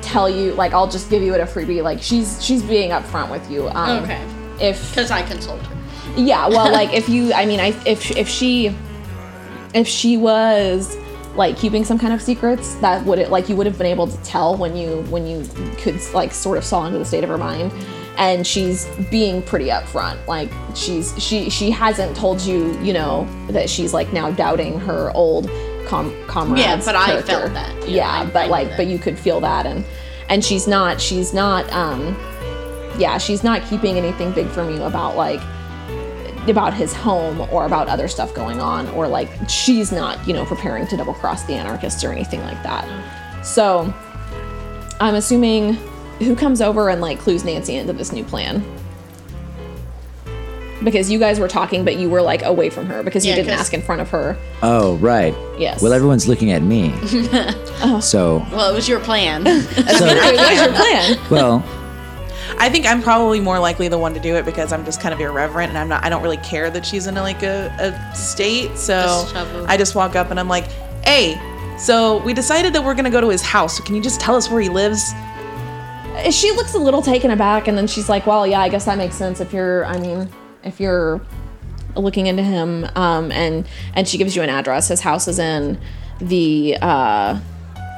[0.00, 3.30] tell you like i'll just give you it a freebie like she's she's being upfront
[3.30, 4.20] with you um Okay.
[4.60, 5.76] if Because I consult her.
[6.16, 8.74] Yeah, well, like if you, I mean, I if if she,
[9.74, 10.96] if she was
[11.34, 14.06] like keeping some kind of secrets, that would it like you would have been able
[14.06, 15.46] to tell when you when you
[15.78, 17.72] could like sort of saw into the state of her mind,
[18.18, 20.24] and she's being pretty upfront.
[20.26, 25.10] Like she's she she hasn't told you, you know, that she's like now doubting her
[25.14, 25.50] old
[25.86, 26.60] com comrades.
[26.66, 27.74] Yeah, but I felt that.
[27.88, 28.76] Yeah, Yeah, but like, that.
[28.76, 29.84] but you could feel that, and
[30.28, 32.14] and she's not she's not um
[32.98, 35.40] yeah she's not keeping anything big from you about like
[36.48, 40.44] about his home or about other stuff going on or like she's not you know
[40.44, 42.84] preparing to double cross the anarchists or anything like that
[43.44, 43.92] so
[45.00, 45.74] i'm assuming
[46.18, 48.62] who comes over and like clues nancy into this new plan
[50.84, 53.36] because you guys were talking but you were like away from her because you Yeah,
[53.36, 55.34] didn't 'cause- ask in front of her Oh, right.
[55.58, 55.82] Yes.
[55.82, 56.92] Well, everyone's looking at me.
[57.82, 57.98] oh.
[58.00, 59.44] So, Well, it was your plan.
[59.44, 61.64] so Wait, what's your plan well,
[62.62, 65.12] I think I'm probably more likely the one to do it because I'm just kind
[65.12, 66.04] of irreverent and I'm not.
[66.04, 68.78] I don't really care that she's in like a, a state.
[68.78, 69.66] So Just shove.
[69.68, 70.70] I just walk up and I'm like,
[71.04, 71.40] "Hey,
[71.76, 73.78] so we decided that we're gonna go to his house.
[73.78, 75.12] So can you just tell us where he lives?"
[76.30, 78.98] she looks a little taken aback and then she's like well yeah i guess that
[78.98, 80.28] makes sense if you're i mean
[80.62, 81.22] if you're
[81.96, 85.80] looking into him um and and she gives you an address his house is in
[86.20, 87.40] the uh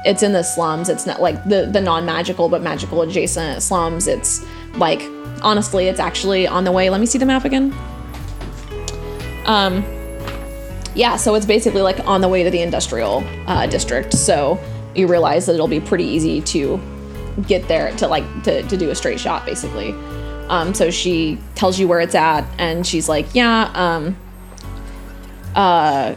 [0.05, 4.07] it's in the slums it's not like the the non-magical but magical adjacent slums.
[4.07, 5.01] It's like
[5.41, 6.89] honestly it's actually on the way.
[6.89, 7.73] Let me see the map again.
[9.45, 9.83] Um
[10.95, 14.13] yeah so it's basically like on the way to the industrial uh, district.
[14.13, 14.59] So
[14.95, 16.79] you realize that it'll be pretty easy to
[17.47, 19.93] get there to like to, to do a straight shot basically.
[20.47, 24.15] Um, so she tells you where it's at, and she's like, yeah, um,
[25.55, 26.15] uh,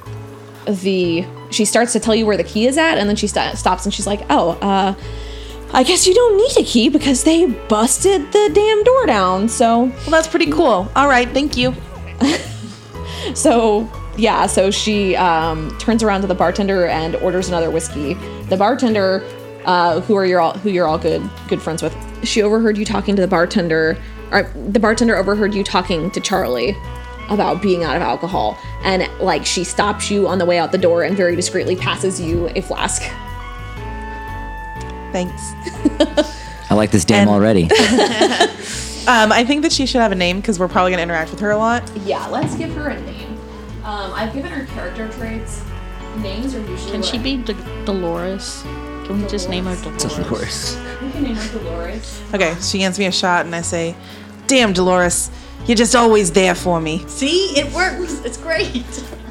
[0.67, 3.57] the she starts to tell you where the key is at, and then she st-
[3.57, 4.95] stops and she's like, oh, uh,
[5.73, 9.49] I guess you don't need a key because they busted the damn door down.
[9.49, 10.91] So Well, that's pretty cool.
[10.97, 11.75] All right, thank you.
[13.35, 18.15] so yeah, so she um, turns around to the bartender and orders another whiskey.
[18.49, 19.23] The bartender,
[19.65, 21.95] uh, who are you all who you're all good good friends with,
[22.27, 23.99] she overheard you talking to the bartender.
[24.31, 26.77] Or the bartender overheard you talking to Charlie
[27.29, 30.79] about being out of alcohol, and like she stops you on the way out the
[30.79, 33.03] door and very discreetly passes you a flask.
[35.13, 35.53] Thanks.
[36.71, 37.69] I like this dame And- already.
[39.09, 41.41] Um, I think that she should have a name because we're probably gonna interact with
[41.41, 41.91] her a lot.
[42.05, 43.39] Yeah, let's give her a name.
[43.83, 45.63] Um, I've given her character traits.
[46.19, 46.91] Names are usually.
[46.93, 48.61] Can she be D- Dolores?
[49.07, 50.15] Can we just name her Dolores?
[50.15, 50.77] Dolores.
[51.01, 52.21] We can name her Dolores.
[52.35, 53.97] Okay, she hands me a shot and I say,
[54.47, 55.31] "Damn, Dolores,
[55.67, 58.21] you're just always there for me." See, it works.
[58.25, 58.85] It's great.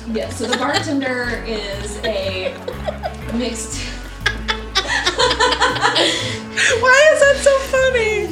[0.09, 2.55] Yeah, so the bartender is a
[3.33, 3.81] mixed.
[6.79, 8.27] Why is that so funny?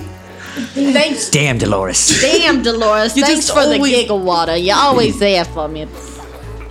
[0.94, 1.30] Thanks.
[1.30, 2.22] Damn, Dolores.
[2.22, 3.16] Damn, Dolores.
[3.18, 4.56] You Thanks just for always- the giggle water.
[4.56, 5.84] You're always there for me.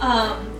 [0.00, 0.50] Um,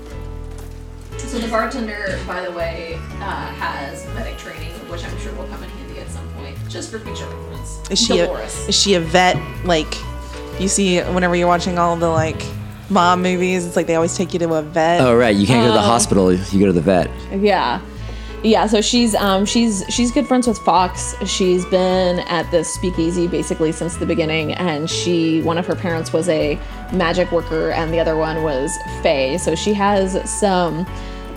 [1.16, 5.62] so the bartender, by the way, uh, has medic training, which I'm sure will come
[5.62, 7.80] in handy at some point, just for future reference.
[7.90, 8.68] Is she a, Dolores.
[8.68, 9.36] is she a vet?
[9.64, 9.92] Like,
[10.60, 12.42] you see, whenever you're watching all the like
[12.90, 15.00] mom movies, it's like they always take you to a vet.
[15.00, 16.32] Oh right, you can't go to the hospital.
[16.32, 17.10] You go to the vet.
[17.32, 17.80] Yeah.
[18.42, 21.14] Yeah, so she's um she's she's good friends with Fox.
[21.26, 26.12] She's been at this speakeasy basically since the beginning and she one of her parents
[26.12, 26.60] was a
[26.92, 29.38] magic worker and the other one was Faye.
[29.38, 30.86] So she has some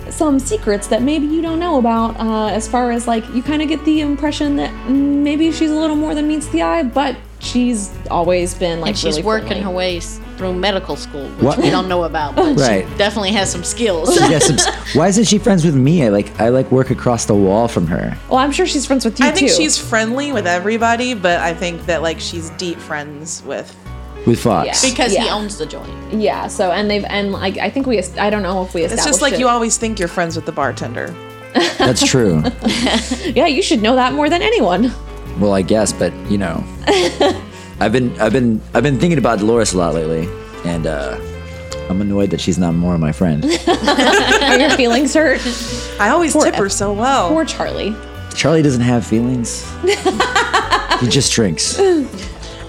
[0.10, 3.62] some secrets that maybe you don't know about uh, as far as like you kind
[3.62, 6.84] of get the impression that mm, maybe she's a little more than meets the eye,
[6.84, 9.64] but she's always been like And she's really working friendly.
[9.64, 11.58] her way through medical school, which What?
[11.60, 12.88] we don't know about, but Right.
[12.88, 14.14] she definitely has some skills.
[14.14, 16.04] She has some, why isn't she friends with me?
[16.06, 18.16] I like I like work across the wall from her.
[18.30, 21.54] Well, I'm sure she's friends with you I think she's friendly with everybody, but I
[21.54, 23.76] think that like she's deep friends with.
[24.26, 24.84] With Fox.
[24.84, 24.90] Yeah.
[24.90, 25.90] because he owns the joint.
[26.14, 26.48] yeah.
[26.48, 29.06] So and they've and like I think we I don't know if we established It's
[29.06, 29.40] just like it.
[29.40, 31.16] you always think you're friends with the bartender.
[31.78, 32.44] That's true.
[33.36, 34.92] Yeah, you should know that more than anyone.
[35.40, 36.64] Well, I guess, but you know,
[37.80, 40.28] I've been I've been I've been thinking about Dolores a lot lately,
[40.66, 41.18] and uh,
[41.90, 43.44] I'm annoyed that she's not more of my friend.
[43.46, 45.40] Are your feelings hurt?
[46.00, 47.30] I always Poor tip her F- so well.
[47.30, 47.96] Poor Charlie.
[48.36, 49.66] Charlie doesn't have feelings.
[49.82, 51.78] he just drinks.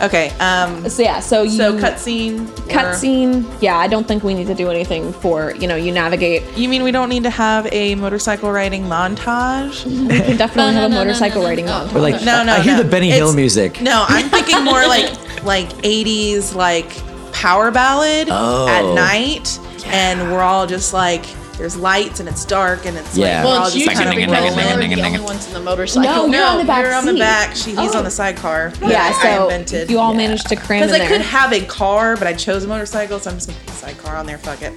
[0.00, 2.46] Okay, um, So yeah, so you so cutscene.
[2.68, 3.44] cutscene.
[3.60, 6.44] Yeah, I don't think we need to do anything for you know you navigate.
[6.56, 9.84] You mean we don't need to have a motorcycle riding montage?
[9.84, 11.48] We can definitely No, have a no, motorcycle no, no.
[11.48, 11.72] riding Oh.
[11.72, 11.92] montage.
[11.94, 12.82] But like, No, no, I hear no.
[12.84, 13.80] the Benny Hill It's- music.
[13.80, 15.10] No, I'm thinking more like
[15.44, 16.90] like 80s like
[17.32, 18.68] power ballad Oh.
[18.68, 21.24] at night, and we're all just like
[21.58, 23.36] there's lights and it's dark and it's Yeah.
[23.38, 24.56] like Well, all it's just usually kind of because rolling.
[24.90, 26.28] we're the only ones in the motorcycle.
[26.28, 27.54] No, you're on the back you're on the back.
[27.56, 27.98] She, he's Oh.
[27.98, 28.70] on the sidecar.
[28.80, 29.90] that yeah, I so invented.
[29.90, 31.18] you all managed to cram in Because I there.
[31.18, 33.72] could have a car, but I chose a motorcycle, so I'm just gonna put the
[33.74, 34.38] sidecar on there.
[34.38, 34.72] Fuck it.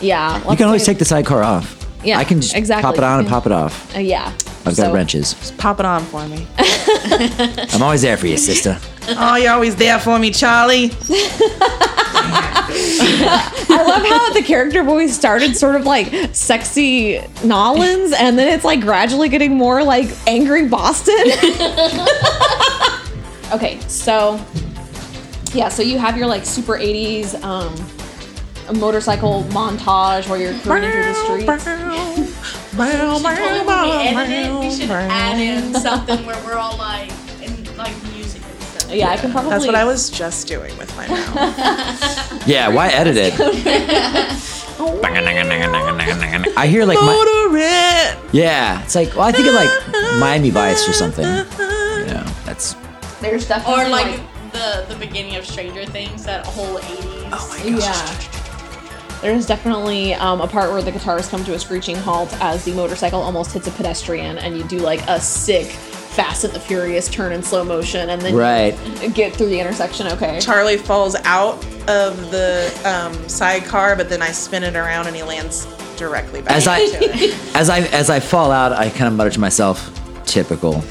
[0.00, 1.76] yeah, You can always take the sidecar off.
[2.02, 2.82] Yeah, I can just exactly.
[2.82, 3.94] pop it on and pop it off.
[3.94, 4.32] Uh, yeah,
[4.64, 5.34] I've So- got wrenches.
[5.58, 6.46] Pop it on for me.
[7.74, 8.78] I'm always there for you, sister.
[9.08, 10.92] oh, you're always there for me, Charlie.
[12.22, 18.64] I love how the character voice started sort of like sexy Nolans, and then it's
[18.64, 21.14] like gradually getting more like angry Boston.
[23.52, 24.40] okay, so
[25.52, 27.74] yeah, so you have your like super 80s um,
[28.78, 31.46] motorcycle montage where you're cruising through the streets.
[35.40, 37.19] in something where we're all like, in like music and stuff.
[38.90, 39.50] Yeah, I can probably.
[39.50, 42.46] That's what I was just doing with my mouth.
[42.46, 43.34] Yeah, why edit it?
[46.56, 48.34] I hear like my, Motor it.
[48.34, 48.82] yeah.
[48.82, 49.70] It's like well, I think of like
[50.18, 51.24] Miami Vice or something.
[51.26, 52.74] You know, that's
[53.20, 54.20] There's definitely Or like
[54.52, 57.28] the the beginning of Stranger Things, that whole 80s.
[57.32, 57.82] Oh my gosh.
[57.82, 58.36] Yeah.
[59.20, 62.72] There's definitely um, a part where the guitars come to a screeching halt as the
[62.72, 65.76] motorcycle almost hits a pedestrian, and you do like a sick
[66.10, 68.76] Fast and the Furious turn in slow motion, and then right.
[69.14, 70.08] get through the intersection.
[70.08, 70.40] Okay.
[70.40, 71.54] Charlie falls out
[71.88, 76.56] of the um, sidecar, but then I spin it around and he lands directly back
[76.56, 76.80] As I
[77.54, 79.88] as I as I fall out, I kind of mutter to myself,
[80.26, 80.82] "Typical."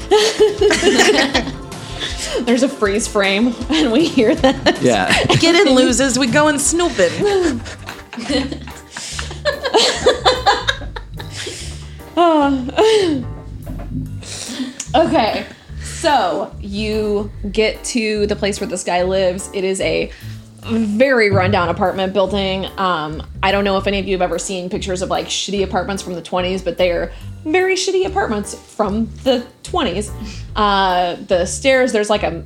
[2.42, 4.80] There's a freeze frame, and we hear that.
[4.80, 5.12] Yeah.
[5.36, 6.18] Get in, loses.
[6.18, 7.10] We going snooping.
[14.94, 15.46] Okay.
[15.80, 19.48] So you get to the place where this guy lives.
[19.54, 20.10] It is a
[20.62, 22.66] very rundown apartment building.
[22.76, 25.64] Um, I don't know if any of you have ever seen pictures of like shitty
[25.64, 27.12] apartments from the 20s, but they are
[27.44, 30.10] very shitty apartments from the 20s.
[30.56, 32.44] Uh, the stairs, there's like a.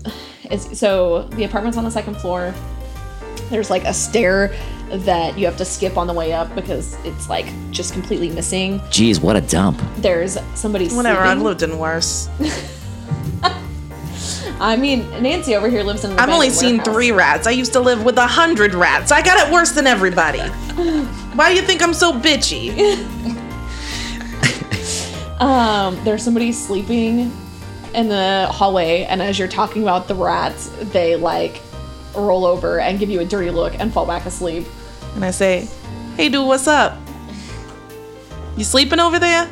[0.59, 2.55] So the apartment's on the second floor.
[3.51, 4.55] There's like a stair
[4.91, 8.80] that you have to skip on the way up because it's like just completely missing.
[8.91, 9.80] Jeez, what a dump.
[9.97, 11.20] There's somebody Whatever.
[11.20, 12.28] I've lived in worse.
[14.61, 16.12] I mean, Nancy over here lives in.
[16.12, 16.95] An I've only seen warehouse.
[16.95, 17.47] three rats.
[17.47, 19.11] I used to live with a hundred rats.
[19.11, 20.41] I got it worse than everybody.
[20.41, 23.05] Why do you think I'm so bitchy?
[25.41, 27.30] Um, there's somebody sleeping
[27.93, 31.61] in the hallway, and as you're talking about the rats, they like
[32.23, 34.67] roll over and give you a dirty look and fall back asleep.
[35.15, 35.69] And I say,
[36.17, 36.99] "Hey, dude, what's up?
[38.57, 39.49] You sleeping over there?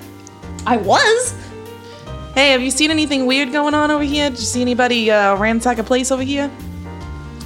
[0.67, 1.35] I was.
[2.35, 4.31] Hey, have you seen anything weird going on over here?
[4.31, 6.51] Did you see anybody uh, ransack a place over here?"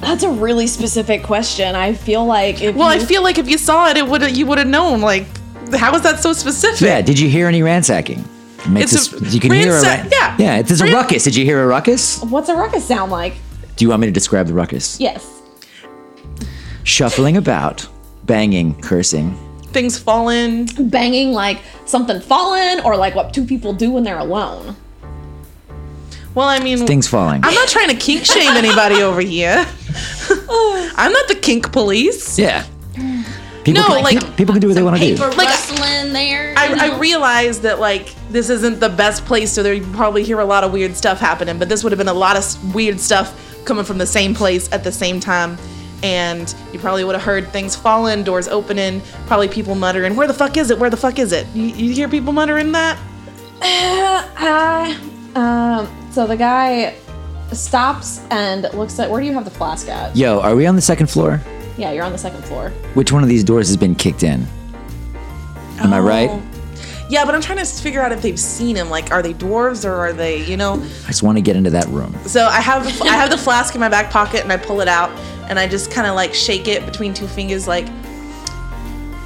[0.00, 1.74] That's a really specific question.
[1.74, 4.46] I feel like if Well, I feel like if you saw it, it would you
[4.46, 5.00] would have known.
[5.00, 5.26] Like,
[5.74, 6.80] how is that so specific?
[6.82, 8.22] Yeah, did you hear any ransacking?
[8.58, 10.36] It Makes It's a- this- you can hear a ransack- ra- yeah.
[10.38, 10.56] yeah.
[10.58, 11.24] It's, it's a ruckus.
[11.24, 12.20] Did you hear a ruckus?
[12.22, 13.34] what's a ruckus sound like?
[13.76, 14.98] Do you want me to describe the ruckus?
[14.98, 15.42] Yes.
[16.84, 17.86] Shuffling about,
[18.24, 19.36] banging, cursing.
[19.66, 20.66] Things falling.
[20.88, 24.76] Banging like something falling, or like what two people do when they're alone.
[26.34, 27.40] Well, I mean, Things falling.
[27.44, 29.66] I'm not trying to kink shame anybody over here.
[30.48, 30.92] Oh.
[30.96, 32.38] I'm not the kink police.
[32.38, 32.66] yeah.
[33.66, 35.16] People, No, can, like- pe- people can do what they want to do.
[35.16, 36.54] Paper Like, rustling there.
[36.56, 36.92] I.
[36.92, 40.44] I realize that like this isn't the best place, so there you probably hear a
[40.44, 41.58] lot of weird stuff happening.
[41.58, 44.70] But this would have been a lot of weird stuff coming from the same place
[44.72, 45.58] at the same time,
[46.04, 50.34] and you probably would have heard things falling, doors opening, probably people muttering, "Where the
[50.34, 50.78] fuck is it?
[50.78, 52.96] Where the fuck is it?" You, you hear people muttering that?
[54.38, 54.94] Uh,
[55.34, 56.94] um, so the guy
[57.52, 60.16] stops and looks at where do you have the flask at?
[60.16, 61.40] Yo, are we on the second floor?
[61.76, 62.70] Yeah, you're on the second floor.
[62.94, 64.46] Which one of these doors has been kicked in?
[65.78, 66.30] Am I right?
[66.30, 66.42] Oh.
[67.08, 68.90] Yeah, but I'm trying to figure out if they've seen him.
[68.90, 70.74] Like, are they dwarves or are they, you know?
[71.04, 72.12] I just want to get into that room.
[72.24, 74.88] So I have I have the flask in my back pocket and I pull it
[74.88, 75.10] out
[75.48, 77.86] and I just kind of like shake it between two fingers, like.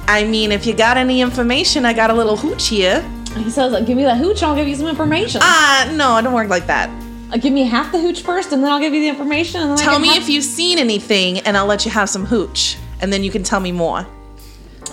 [0.07, 3.01] I mean, if you got any information, I got a little hooch here.
[3.37, 5.39] He says, like, "Give me that hooch, and I'll give you some information.
[5.41, 6.89] Ah, no, it don't work like that.
[7.31, 9.61] Uh, give me half the hooch first, and then I'll give you the information.
[9.61, 12.25] And then Tell me half- if you've seen anything, and I'll let you have some
[12.25, 14.05] hooch, and then you can tell me more.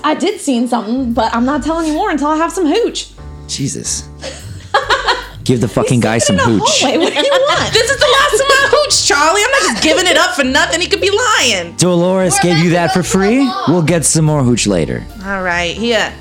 [0.05, 3.09] I did seen something, but I'm not telling you more until I have some hooch.
[3.49, 4.09] Jesus.
[5.45, 6.61] Give the fucking guy some In hooch.
[6.83, 7.73] hallway, what do you want?
[7.73, 9.41] This is the last of my hooch, Charlie.
[9.43, 10.81] I'm not just giving it up for nothing.
[10.83, 11.75] He could be lying.
[11.77, 13.39] Dolores gave you that for free?
[13.67, 15.05] We'll get some more hooch later.
[15.25, 16.13] All right, here.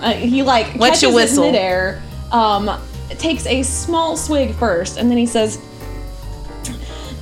[0.00, 1.44] Uh, he like Wet catches your it whistle.
[1.44, 2.02] midair,
[2.32, 2.70] um,
[3.18, 5.58] takes a small swig first, and then he says,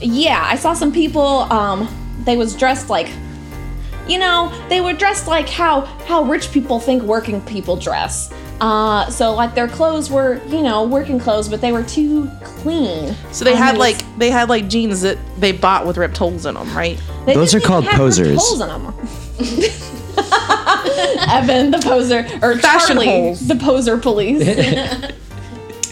[0.01, 1.23] "Yeah, I saw some people.
[1.53, 1.89] Um,
[2.25, 3.09] they was dressed like,
[4.07, 8.33] you know, they were dressed like how how rich people think working people dress.
[8.61, 13.15] Uh, so like their clothes were, you know, working clothes, but they were too clean.
[13.31, 16.17] So they And had was- like they had like jeans that they bought with ripped
[16.19, 17.01] holes in them, right?
[17.25, 18.39] They Those are called even posers.
[18.41, 18.87] Holes in 'em.
[21.31, 23.47] Evan, the poser, or Fashion Charlie, holes.
[23.47, 24.43] the poser police.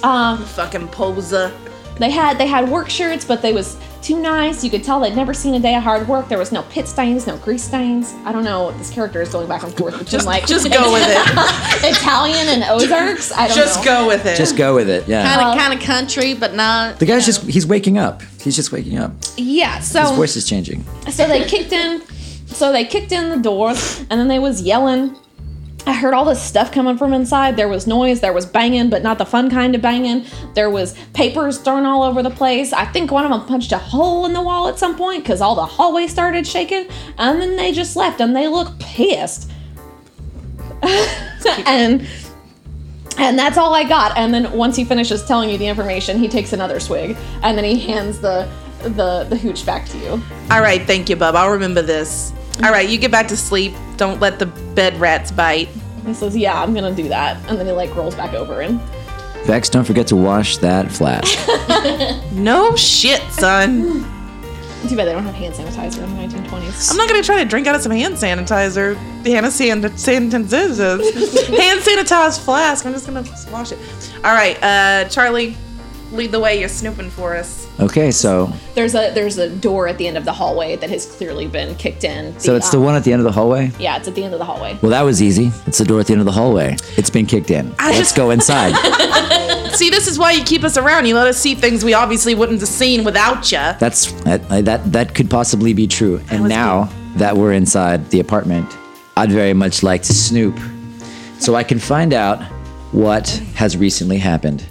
[0.03, 1.53] Um, fucking poser.
[1.99, 4.63] They had they had work shirts, but they was too nice.
[4.63, 6.29] You could tell they'd never seen a day of hard work.
[6.29, 8.15] There was no pit stains, no grease stains.
[8.27, 8.65] I don't know.
[8.65, 11.17] What this character is going back and forth between Just, like just go with it.
[11.97, 13.33] Italian and Ozarks.
[13.33, 13.85] I don't Just know.
[13.85, 14.37] go with it.
[14.37, 15.09] Just go with it.
[15.09, 15.35] Yeah.
[15.35, 16.99] kind of kind of country, but not.
[16.99, 18.23] The guy's you just, he's waking up.
[18.43, 19.13] He's just waking up.
[19.39, 19.81] Yeah.
[19.81, 20.85] So his voice is changing.
[21.11, 22.03] so they kicked in.
[22.47, 25.17] So they kicked in the door, and then they was yelling.
[25.87, 27.57] I heard all this stuff coming from inside.
[27.57, 30.27] There was noise, there was banging, but not the fun kind of banging.
[30.55, 32.73] There was papers thrown all over the place.
[32.73, 35.41] I think one of them punched a hole in the wall at some point because
[35.41, 36.89] all the hallway started shaking.
[37.19, 39.49] And then they just left and they looked pissed.
[41.67, 42.07] and
[43.19, 44.17] and that's all I got.
[44.19, 47.65] And then once he finishes telling you the information, he takes another swig and then
[47.65, 48.49] he hands the
[48.83, 50.11] the the hooch back to you.
[50.51, 51.37] All right, thank you, bub.
[51.37, 52.33] I'll remember this.
[52.63, 53.75] All right, you get back to sleep.
[53.97, 55.69] Don't let the bed rats bite.
[56.07, 58.81] He says, "Yeah, I'm gonna do that," and then he like rolls back over and
[59.47, 61.39] Vex, don't forget to wash that flask.
[62.33, 64.05] No shit, son.
[64.89, 66.91] too bad they don't have hand sanitizer in the 1920s.
[66.91, 68.97] I'm not gonna try to drink out of some hand sanitizer.
[69.25, 71.47] Hand san- sanitizers.
[71.57, 72.85] hand sanitized flask.
[72.87, 73.79] I'm just gonna wash it.
[74.25, 75.57] All right, uh, Charlie,
[76.13, 76.59] lead the way.
[76.61, 77.66] You're snooping for us.
[77.79, 81.05] Okay, so There's a there's a door at the end of the hallway that has
[81.05, 82.39] clearly been kicked in.
[82.41, 83.71] so it's the um, one at the end of the hallway.
[83.79, 84.79] Yeah, it's at the end of the hallway.
[84.81, 85.51] Well, that was easy.
[85.67, 86.77] It's the door at the end of the hallway.
[86.97, 87.75] It's been kicked in.
[87.79, 88.75] I Let's just- go inside.
[89.75, 91.07] see, this is why you keep us around.
[91.07, 93.59] You let us see things we obviously wouldn't have seen without you.
[93.59, 96.23] That's that that, that could possibly be true.
[96.31, 98.75] And was now that we're inside the apartment,
[99.17, 100.59] I'd very much like to snoop
[101.39, 102.43] so I can find out
[102.93, 104.65] what has recently happened.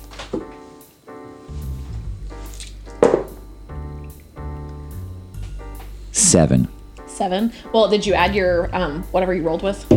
[6.36, 6.68] Seven.
[7.08, 7.54] Seven.
[7.72, 9.90] Well, did you add your um, whatever you rolled with?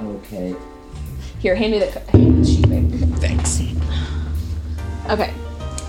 [0.00, 0.56] Okay.
[1.40, 2.90] Here, hand me the, sheet, babe.
[3.16, 3.60] Thanks.
[5.10, 5.34] Okay.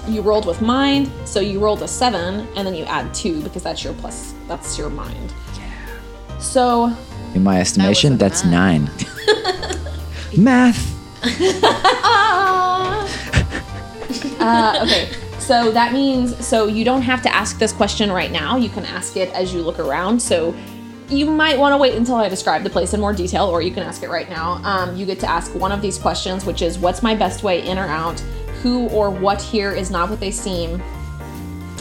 [0.09, 3.63] You rolled with mind, so you rolled a seven, and then you add two because
[3.63, 4.33] that's your plus.
[4.49, 5.33] That's your mind.
[5.57, 6.39] Yeah.
[6.39, 6.93] So
[7.35, 8.89] In my estimation, a that's nine.
[10.37, 10.91] Math.
[14.37, 15.24] Uh, okay.
[15.45, 18.57] So that means so you don't have to ask this question right now.
[18.57, 20.19] You can ask it as you look around.
[20.19, 20.55] So
[21.07, 23.69] you might want to wait until I describe the place in more detail, or you
[23.69, 24.53] can ask it right now.
[24.63, 27.63] Um, you get to ask one of these questions, which is what's my best way
[27.63, 28.19] in or out?
[28.63, 30.79] Who or what here is not what they seem?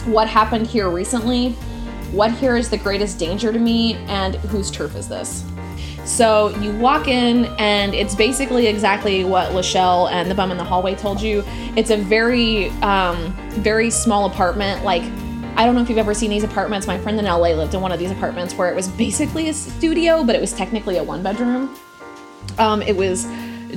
[0.05, 1.53] What happened here recently?
[2.11, 3.95] What here is the greatest danger to me?
[4.05, 5.43] And whose turf is this?
[6.05, 10.63] So you walk in, and it's basically exactly what Lachelle and the bum in the
[10.63, 11.43] hallway told you.
[11.75, 14.83] It's a very, um, very small apartment.
[14.83, 15.01] Like,
[15.57, 16.85] I don't know if you've ever seen these apartments.
[16.85, 19.53] My friend in LA lived in one of these apartments where it was basically a
[19.53, 21.75] studio, but it was technically a one bedroom.
[22.59, 23.25] Um, it was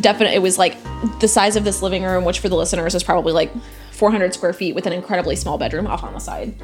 [0.01, 0.35] definite.
[0.35, 0.76] It was like
[1.20, 3.51] the size of this living room, which for the listeners is probably like
[3.93, 6.55] 400 square feet with an incredibly small bedroom off on the side.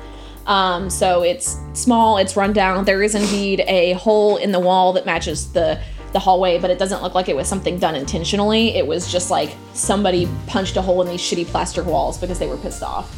[0.46, 2.84] Um, so it's small, it's run down.
[2.84, 5.80] There is indeed a hole in the wall that matches the
[6.12, 8.76] the hallway, but it doesn't look like it was something done intentionally.
[8.76, 12.46] It was just like somebody punched a hole in these shitty plaster walls because they
[12.46, 13.12] were pissed off.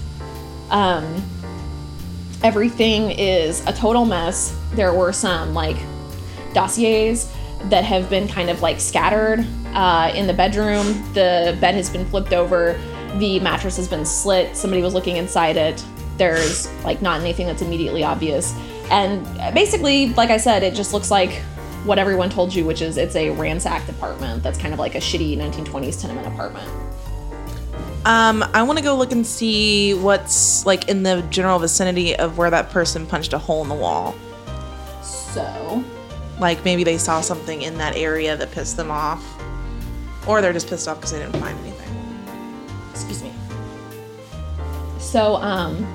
[0.70, 1.22] Um,
[2.42, 4.58] everything is a total mess.
[4.72, 5.76] There were some like
[6.54, 7.30] dossiers
[7.64, 10.86] that have been kind of like scattered uh, in the bedroom.
[11.12, 12.80] The bed has been flipped over.
[13.18, 14.56] The mattress has been slit.
[14.56, 15.84] Somebody was looking inside it.
[16.16, 18.54] There's like not anything that's immediately obvious.
[18.90, 21.42] And basically, like I said, it just looks like
[21.84, 24.98] what everyone told you, which is it's a ransacked apartment that's kind of like a
[24.98, 26.68] shitty 1920s tenement apartment.
[28.04, 32.38] Um, I want to go look and see what's like in the general vicinity of
[32.38, 34.14] where that person punched a hole in the wall.
[35.02, 35.84] So,
[36.38, 39.24] Like maybe they saw something in that area that pissed them off,
[40.26, 41.92] or they're just pissed off because they didn't find anything.
[42.92, 43.32] excuse me.
[44.98, 45.86] So, um,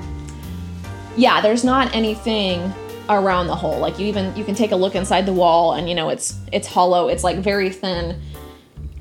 [1.15, 2.73] yeah, there's not anything
[3.09, 3.79] around the hole.
[3.79, 6.39] Like you even you can take a look inside the wall, and you know it's
[6.51, 7.07] it's hollow.
[7.07, 8.21] It's like very thin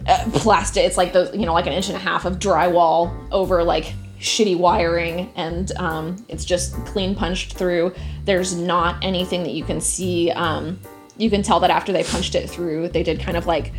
[0.07, 0.85] uh, plastic.
[0.85, 3.95] It's like the you know like an inch and a half of drywall over like
[4.19, 7.95] shitty wiring, and um, it's just clean punched through.
[8.25, 10.31] There's not anything that you can see.
[10.31, 10.81] Um,
[11.17, 13.73] you can tell that after they punched it through, they did kind of like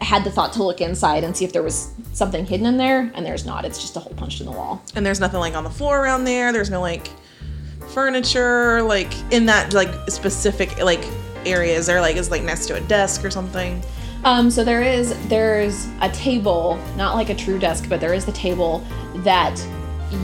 [0.00, 3.10] had the thought to look inside and see if there was something hidden in there,
[3.14, 3.64] and there's not.
[3.64, 4.82] It's just a hole punched in the wall.
[4.94, 6.52] And there's nothing like on the floor around there.
[6.52, 7.08] There's no like
[7.88, 11.04] furniture like in that like specific like
[11.44, 11.86] areas.
[11.86, 13.82] There like is like next to a desk or something.
[14.24, 18.24] Um, so there is there's a table, not like a true desk, but there is
[18.24, 18.84] the table
[19.16, 19.64] that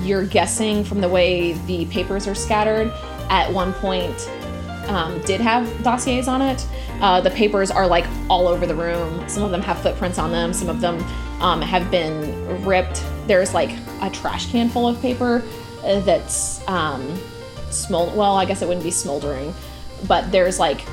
[0.03, 2.93] you're guessing from the way the papers are scattered.
[3.31, 4.29] At one point,
[4.89, 6.67] um, did have dossiers on it.
[7.01, 9.27] Uh, the papers are like all over the room.
[9.29, 10.53] Some of them have footprints on them.
[10.53, 11.03] Some of them
[11.41, 13.05] um, have been ripped.
[13.27, 15.43] There's like a trash can full of paper
[15.83, 17.19] that's um,
[17.73, 18.15] smol.
[18.15, 19.53] Well, I guess it wouldn't be smoldering,
[20.07, 20.85] but there's like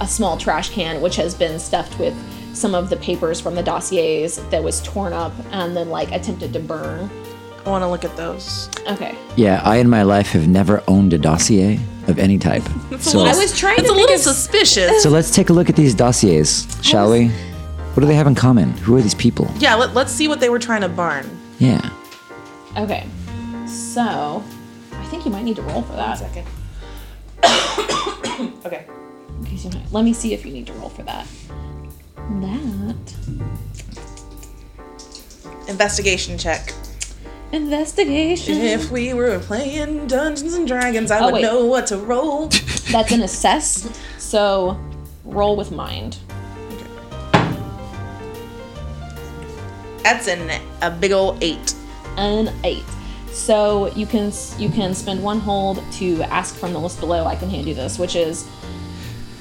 [0.00, 2.14] a small trash can which has been stuffed with
[2.56, 6.52] some of the papers from the dossiers that was torn up and then like attempted
[6.54, 7.10] to burn.
[7.64, 8.70] I want to look at those.
[8.88, 9.16] Okay.
[9.36, 11.78] Yeah, I in my life have never owned a dossier
[12.08, 12.62] of any type.
[13.00, 15.02] So, I was trying It's to a little of suspicious.
[15.02, 17.28] so let's take a look at these dossiers, shall we?
[17.28, 18.72] What do they have in common?
[18.78, 19.50] Who are these people?
[19.58, 21.24] Yeah, let, let's see what they were trying to burn.
[21.58, 21.88] Yeah.
[22.76, 23.06] Okay.
[23.66, 24.59] So, I
[25.10, 26.18] think you might need to roll for that.
[26.18, 26.46] Second.
[28.64, 28.86] okay.
[29.38, 31.26] In case you might- Let me see if you need to roll for that.
[32.40, 33.14] That
[35.68, 36.72] Investigation check.
[37.52, 38.58] investigation.
[38.58, 41.42] If we were playing Dungeons and Dragons, I Oh, would wait.
[41.42, 42.46] know what to roll.
[42.92, 43.88] That's an assess.
[44.18, 44.78] So,
[45.24, 46.18] roll with mind.
[50.02, 50.50] That's an
[50.82, 51.74] a big old eight.
[52.16, 52.84] An eight.
[53.32, 57.24] So you can you can spend one hold to ask from the list below.
[57.24, 58.48] I can hand you this, which is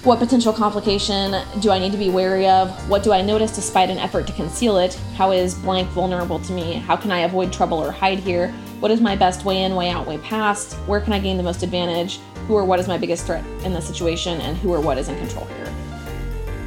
[0.03, 2.69] what potential complication do I need to be wary of?
[2.89, 4.93] What do I notice despite an effort to conceal it?
[5.15, 6.75] How is blank vulnerable to me?
[6.75, 8.53] How can I avoid trouble or hide here?
[8.79, 10.75] What is my best way in, way out, way past?
[10.87, 12.21] Where can I gain the most advantage?
[12.47, 14.39] Who or what is my biggest threat in this situation?
[14.39, 15.73] And who or what is in control here?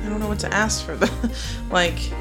[0.04, 1.10] I don't know what to ask for the
[1.70, 2.12] like.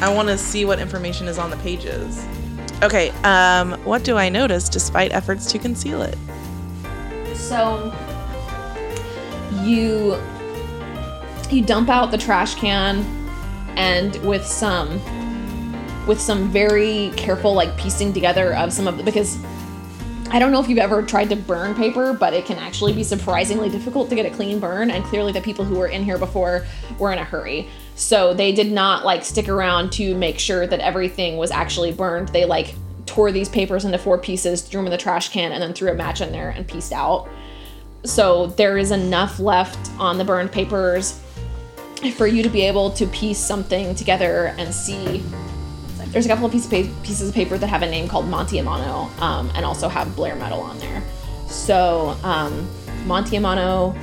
[0.00, 2.26] I want to see what information is on the pages.
[2.82, 6.16] Okay, um, what do I notice despite efforts to conceal it?
[7.34, 7.92] So
[9.62, 10.16] you
[11.50, 13.04] you dump out the trash can
[13.76, 14.98] and with some
[16.06, 19.38] with some very careful like piecing together of some of the because
[20.32, 23.02] I don't know if you've ever tried to burn paper, but it can actually be
[23.02, 24.92] surprisingly difficult to get a clean burn.
[24.92, 26.66] And clearly, the people who were in here before
[27.00, 27.68] were in a hurry.
[28.00, 32.28] So they did not like stick around to make sure that everything was actually burned.
[32.28, 32.74] They like
[33.04, 35.90] tore these papers into four pieces, threw them in the trash can, and then threw
[35.90, 37.28] a match in there and pieced out.
[38.04, 41.20] So there is enough left on the burned papers
[42.16, 45.22] for you to be able to piece something together and see
[46.06, 49.52] there's a couple of pieces of paper that have a name called Monte Amano um,
[49.54, 51.02] and also have Blair Metal on there.
[51.48, 52.66] So um,
[53.04, 53.94] Monte Amano,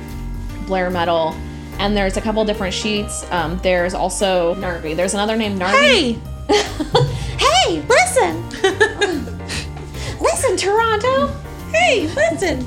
[0.68, 1.34] Blair Metal,
[1.78, 3.30] and there's a couple different sheets.
[3.30, 4.94] Um, there's also Narvi.
[4.94, 5.72] There's another name Narvi.
[5.76, 6.12] Hey,
[7.38, 8.48] hey, listen,
[10.20, 11.28] listen, Toronto.
[11.72, 12.62] hey, listen.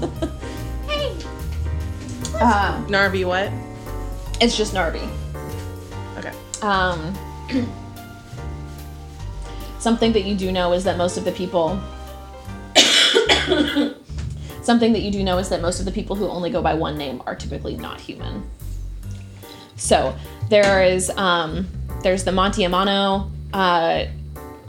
[0.88, 1.16] Hey.
[2.36, 3.52] Uh, Narvi, what?
[4.42, 5.08] it's just Narvi.
[6.18, 6.34] Okay.
[6.64, 7.14] Um,
[9.80, 11.80] something that you do know is that most of the people.
[14.64, 16.74] something that you do know is that most of the people who only go by
[16.74, 18.44] one name are typically not human.
[19.82, 20.16] So
[20.50, 21.68] there is um,
[22.04, 24.06] there's the Monte Amano uh,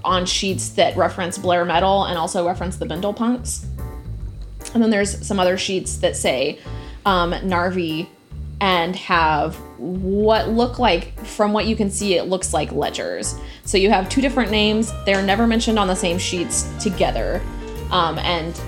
[0.05, 3.67] on sheets that reference Blair Metal and also reference the Bindle Punks.
[4.75, 6.59] And then there's some other sheets that say
[7.05, 8.09] um, Narvi
[8.61, 13.35] and have what look like, from what you can see, it looks like ledgers.
[13.65, 14.93] So you have two different names.
[15.05, 17.43] They're never mentioned on the same sheets together.
[17.91, 18.59] Um, and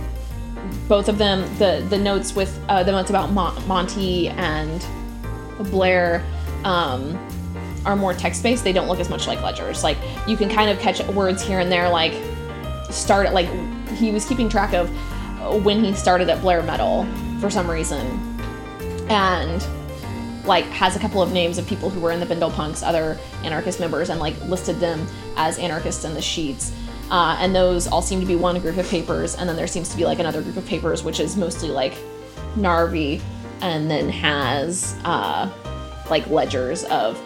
[0.88, 4.84] both of them, the, the notes with uh, the notes about Mon- Monty and
[5.70, 6.22] Blair
[6.64, 7.18] um,
[7.86, 8.64] are more text based.
[8.64, 9.82] They don't look as much like ledgers.
[9.82, 12.14] Like you can kind of catch words here and there, like
[12.90, 13.48] start like
[13.90, 14.90] he was keeping track of
[15.64, 17.06] when he started at Blair Metal
[17.40, 18.06] for some reason,
[19.08, 19.66] and
[20.46, 23.18] like has a couple of names of people who were in the Bindle Punks, other
[23.42, 25.06] anarchist members, and like listed them
[25.36, 26.72] as anarchists in the sheets.
[27.10, 29.90] Uh, and those all seem to be one group of papers, and then there seems
[29.90, 31.94] to be like another group of papers, which is mostly like
[32.56, 33.20] Narvi,
[33.60, 35.50] and then has uh,
[36.10, 37.20] like ledgers of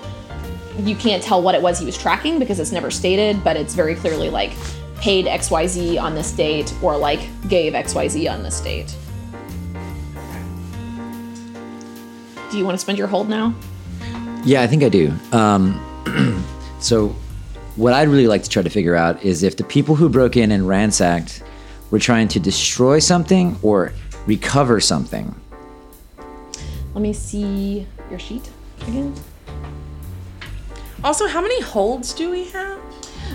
[0.79, 3.75] you can't tell what it was he was tracking because it's never stated, but it's
[3.75, 4.53] very clearly like
[4.97, 8.95] paid XYZ on this date or like gave XYZ on this date.
[12.51, 13.55] Do you want to spend your hold now?
[14.45, 15.13] Yeah, I think I do.
[15.33, 16.45] Um,
[16.81, 17.09] so,
[17.77, 20.37] what I'd really like to try to figure out is if the people who broke
[20.37, 21.43] in and ransacked
[21.91, 23.93] were trying to destroy something or
[24.27, 25.35] recover something.
[26.95, 28.49] Let me see your sheet
[28.83, 29.15] again.
[31.05, 32.79] Also, how many holds do we have?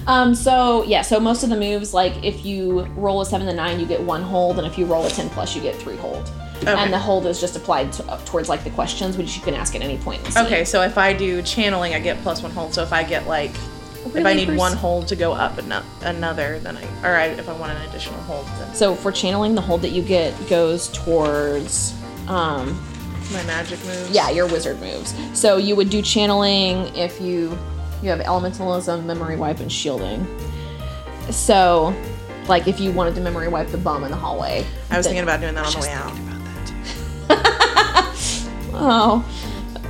[0.08, 3.54] Um, so yeah, so most of the moves, like if you roll a seven to
[3.54, 5.96] nine, you get one hold, and if you roll a ten plus, you get three
[5.98, 6.30] hold.
[6.62, 6.72] Okay.
[6.74, 9.54] And the hold is just applied to, up towards like the questions, which you can
[9.54, 10.20] ask at any point.
[10.20, 10.46] In the scene.
[10.46, 12.74] Okay, so if I do channeling, I get plus one hold.
[12.74, 14.60] So if I get like, if I Really, need Bruce?
[14.60, 17.82] one hold to go up ano- another, then I, or I, if I want an
[17.90, 21.94] additional hold, then So for channeling, the hold that you get goes towards,
[22.28, 22.82] um,
[23.32, 24.10] my magic moves.
[24.12, 25.14] yeah, your wizard moves.
[25.34, 27.58] So you would do channeling if you
[28.02, 30.28] you have elementalism, memory wipe, and shielding.
[31.32, 31.96] So,
[32.48, 34.66] like if you wanted to memory wipe the bum in the hallway.
[34.92, 36.06] I was thinking about doing that on the way out.
[36.06, 36.44] I thinking about
[37.28, 38.74] that too.
[38.76, 39.24] Oh.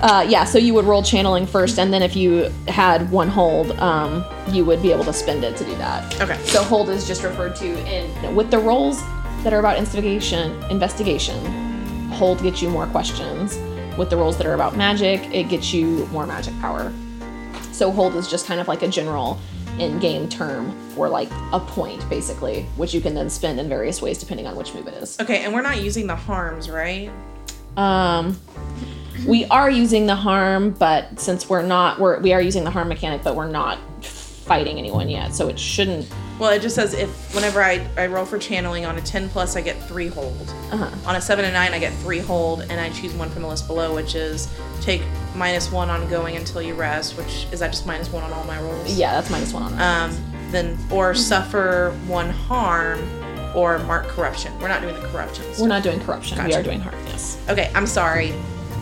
[0.02, 3.72] Uh, yeah, so you would roll channeling first, and then if you had one hold,
[3.80, 6.22] um, you would be able to spend it to do that.
[6.22, 6.38] Okay.
[6.44, 9.02] So hold is just referred to in with the rolls
[9.44, 10.62] that are about investigation.
[10.70, 11.38] Investigation,
[12.14, 13.57] hold gets you more questions.
[13.97, 16.91] With the rolls that are about magic, it gets you more magic power.
[17.72, 19.39] So hold is just kind of like a general
[19.80, 24.18] in-game term for like a point, basically, which you can then spend in various ways
[24.20, 25.20] depending on which move it is.
[25.20, 27.09] Okay, and we're not using the harms, right?
[27.78, 28.39] Um,
[29.28, 32.88] we are using the harm, but since we're not, we're we are using the harm
[32.88, 33.80] mechanic, but we're not
[34.44, 36.08] fighting anyone yet, so it shouldn't.
[36.39, 39.56] Well, it just says if whenever I, I roll for channeling on a 10 plus,
[39.56, 40.54] I get three hold.
[40.72, 40.89] Uh-huh.
[41.10, 43.48] On a 7 and 9, I get three hold, and I choose one from the
[43.48, 44.50] list below, which is
[44.82, 45.02] take
[45.36, 48.44] minus one on going until you rest, which is that just minus one on all
[48.44, 48.98] my rolls?
[48.98, 50.10] Yeah, that's minus one on that.
[50.10, 50.18] Um,
[50.52, 53.00] then, or suffer one harm,
[53.56, 54.58] or mark corruption.
[54.60, 55.60] We're not doing the corruptions.
[55.60, 56.44] we're not doing corruption.
[56.44, 56.96] We are doing harm.
[57.06, 57.39] Yes.
[57.50, 58.34] Okay, I'm sorry.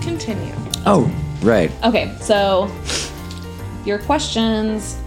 [0.02, 0.54] Continue.
[0.86, 1.72] Oh, right.
[1.84, 2.72] Okay, so
[3.86, 5.01] your questions.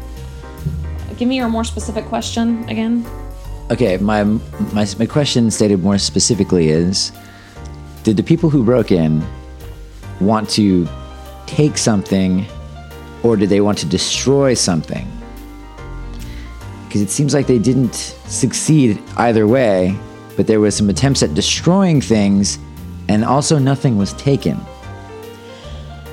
[1.17, 3.07] Give me your more specific question again.
[3.71, 7.13] Okay, my, my my question stated more specifically is:
[8.03, 9.25] Did the people who broke in
[10.21, 10.89] want to
[11.47, 12.47] take something,
[13.23, 15.09] or did they want to destroy something?
[16.95, 17.97] because it seems like they didn't
[18.29, 19.99] succeed either way,
[20.37, 22.57] but there was some attempts at destroying things,
[23.09, 24.57] and also nothing was taken.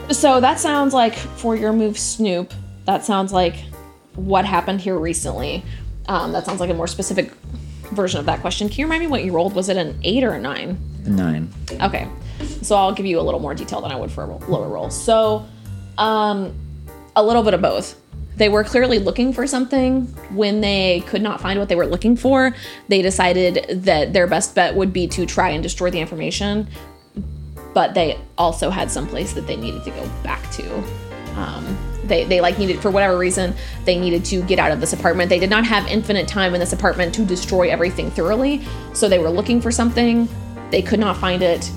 [0.10, 2.52] So that sounds like for your move, Snoop.
[2.86, 3.58] That sounds like
[4.16, 5.64] what happened here recently.
[6.07, 7.32] Um, that sounds like a more specific
[7.91, 8.70] version of that question.
[8.70, 9.53] Can you remind me what you rolled?
[9.53, 10.78] Was it an eight or a nine?
[11.05, 11.51] Nine.
[11.82, 12.07] Okay,
[12.62, 14.89] so I'll give you a little more detail than I would for a lower roll.
[14.89, 15.45] So,
[15.97, 16.53] um,
[17.16, 17.97] a little bit of both.
[18.38, 20.05] They were clearly looking for something.
[20.34, 22.55] When they could not find what they were looking for,
[22.88, 26.68] they decided that their best bet would be to try and destroy the information.
[27.74, 30.78] But they also had some place that they needed to go back to.
[31.36, 31.78] Um,
[32.12, 33.55] they, they like needed for whatever reason
[33.86, 35.30] they needed to get out of this apartment.
[35.30, 39.18] They did not have infinite time in this apartment to destroy everything thoroughly so they
[39.18, 40.28] were looking for something.
[40.70, 41.72] They could not find it.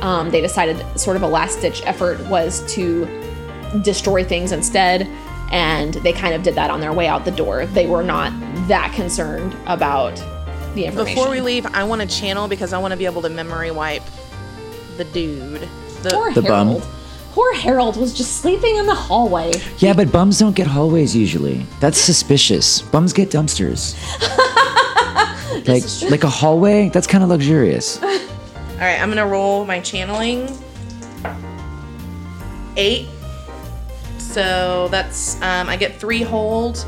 [0.00, 3.06] Um, they decided sort of a last ditch effort was to
[3.82, 5.06] destroy things instead
[5.50, 7.66] and they kind of did that on their way out the door.
[7.66, 8.32] They were not
[8.68, 10.16] that concerned about
[10.74, 11.14] the information.
[11.14, 13.70] Before we leave, I want to channel because I want to be able to memory
[13.70, 14.02] wipe
[14.96, 15.68] the dude.
[16.02, 16.80] The, poor The bum.
[17.32, 21.66] Poor harold was just sleeping in the hallway Yeah, but bums don't get hallways usually.
[21.80, 22.82] That's suspicious.
[22.82, 23.94] Bums get dumpsters.
[25.68, 28.02] like like a hallway, that's kind of luxurious.
[28.02, 30.48] All right, I'm gonna roll my channeling.
[32.76, 33.08] Eight.
[34.18, 36.84] So that's um, I get three hold,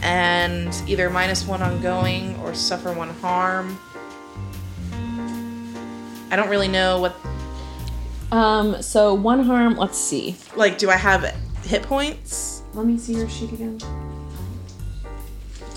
[0.00, 3.78] and either minus one ongoing or suffer one harm.
[6.30, 7.14] I don't really know what.
[8.34, 11.22] Um so one harm let's see Like, do I have
[11.64, 12.62] hit points?
[12.74, 13.78] Let me see your sheet again.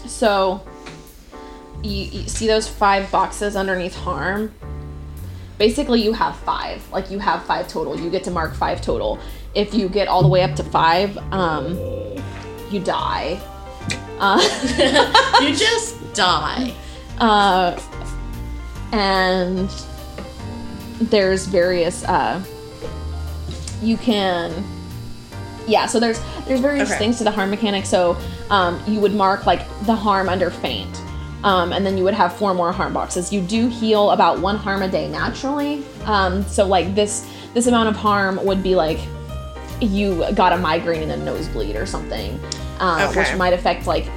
[0.08, 0.66] So,
[1.84, 4.51] you, you see those five boxes underneath harm?
[5.60, 6.89] Basically, you have five.
[6.91, 7.99] Like, you have five total.
[7.99, 9.20] You get to mark five total.
[9.53, 11.78] If you get all the way up to five, um,
[12.72, 13.39] you die.
[15.41, 16.74] You just die.
[17.20, 17.76] Uh,
[18.91, 19.68] and
[21.00, 22.43] there's various, uh,
[23.82, 24.52] you can
[25.68, 26.98] yeah so there's there's various Okay.
[26.98, 28.18] things to the harm mechanic so
[28.50, 31.02] um, you would mark like the harm under faint
[31.43, 34.56] um, and then you would have four more harm boxes you do heal about one
[34.56, 38.98] harm a day naturally um, so like this this amount of harm would be like
[39.82, 42.39] you got a migraine and a nosebleed or something
[42.80, 43.20] uh, Okay.
[43.20, 44.08] which might affect like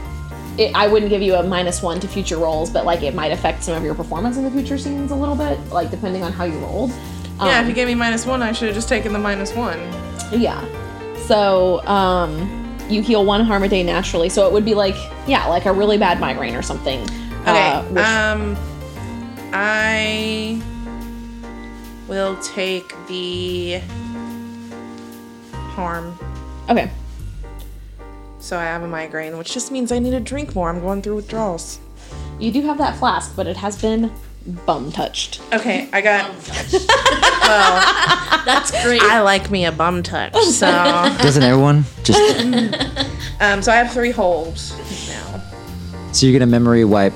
[0.60, 3.32] it, I wouldn't give you a minus one to future rolls, but like it might
[3.32, 6.32] affect some of your performance in the future scenes a little bit, like depending on
[6.32, 6.90] how you rolled.
[7.38, 9.54] yeah, Um, if you gave me minus one, I should have just taken the minus
[9.54, 9.78] one.
[10.32, 10.64] yeah.
[11.26, 14.28] So, um, you heal one harm a day naturally.
[14.28, 14.96] So it would be like,
[15.26, 17.00] yeah, like a really bad migraine or something.
[17.42, 17.70] Okay.
[17.70, 18.56] Uh, which, um,
[19.52, 20.60] I
[22.08, 23.80] will take the
[25.52, 26.18] harm.
[26.68, 26.90] okay.
[28.40, 30.68] So I have a migraine, which just means I need to drink more.
[30.70, 31.78] I'm going through withdrawals.
[32.38, 34.10] You do have that flask, but it has been
[34.66, 35.40] bum touched.
[35.52, 36.34] Okay, I got.
[38.46, 39.02] That's great.
[39.02, 40.34] I like me a bum touch.
[40.50, 40.66] So,
[41.22, 41.84] Doesn't everyone?
[42.02, 42.18] Just
[43.40, 44.72] um, so I have three holds
[45.08, 45.42] now.
[46.12, 47.12] so you're gonna memory wipe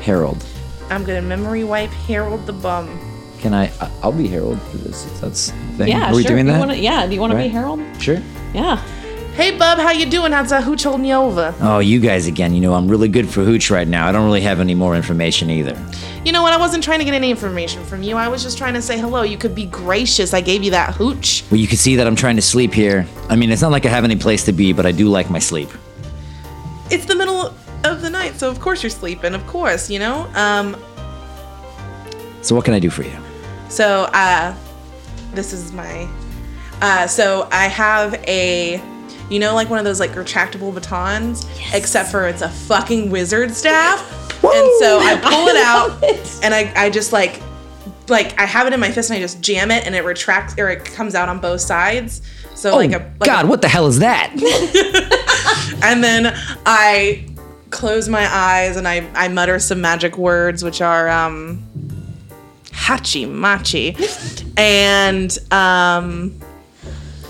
[0.00, 0.44] Harold.
[0.88, 2.88] I'm gonna memory wipe Harold the bum.
[3.40, 3.66] Can I?
[3.80, 5.06] I- I'll be Harold for this.
[5.06, 5.88] If that's the thing.
[5.88, 6.30] Yeah, Are we sure.
[6.32, 6.58] doing you that?
[6.58, 7.06] Wanna, yeah.
[7.06, 7.52] Do you want to be Right.
[7.52, 7.80] Harold?
[8.00, 8.20] Sure.
[8.54, 8.82] Yeah.
[9.40, 10.32] Hey, bub, how you doing?
[10.32, 11.54] How's that hooch holding you over?
[11.60, 12.52] Oh, you guys again.
[12.52, 14.06] You know, I'm really good for hooch right now.
[14.06, 15.82] I don't really have any more information either.
[16.26, 16.52] You know what?
[16.52, 18.16] I wasn't trying to get any information from you.
[18.16, 19.22] I was just trying to say hello.
[19.22, 20.34] You could be gracious.
[20.34, 21.42] I gave you that hooch.
[21.50, 23.06] Well, you can see that I'm trying to sleep here.
[23.30, 25.30] I mean, it's not like I have any place to be, but I do like
[25.30, 25.70] my sleep.
[26.90, 29.32] It's the middle of the night, so of course you're sleeping.
[29.32, 30.30] Of course, you know.
[30.34, 30.76] Um,
[32.42, 33.16] So what can I do for you?
[33.70, 34.54] So, uh,
[35.32, 36.06] this is my.
[36.82, 38.82] Uh, so I have a,
[39.30, 43.52] you know, like one of those like retractable batons, except for it's a fucking wizard
[43.52, 44.00] staff.
[44.42, 47.40] And so I pull it out, and I, I just like,
[48.08, 50.58] like I have it in my fist, and I just jam it, and it retracts
[50.58, 52.22] or it comes out on both sides.
[52.54, 54.32] So like a like a- Oh, God, what the hell is that?
[55.84, 56.34] and then
[56.66, 57.26] I
[57.70, 61.62] close my eyes and I, I mutter some magic words, which are um,
[62.66, 63.96] hachi machi,
[64.56, 66.38] and um,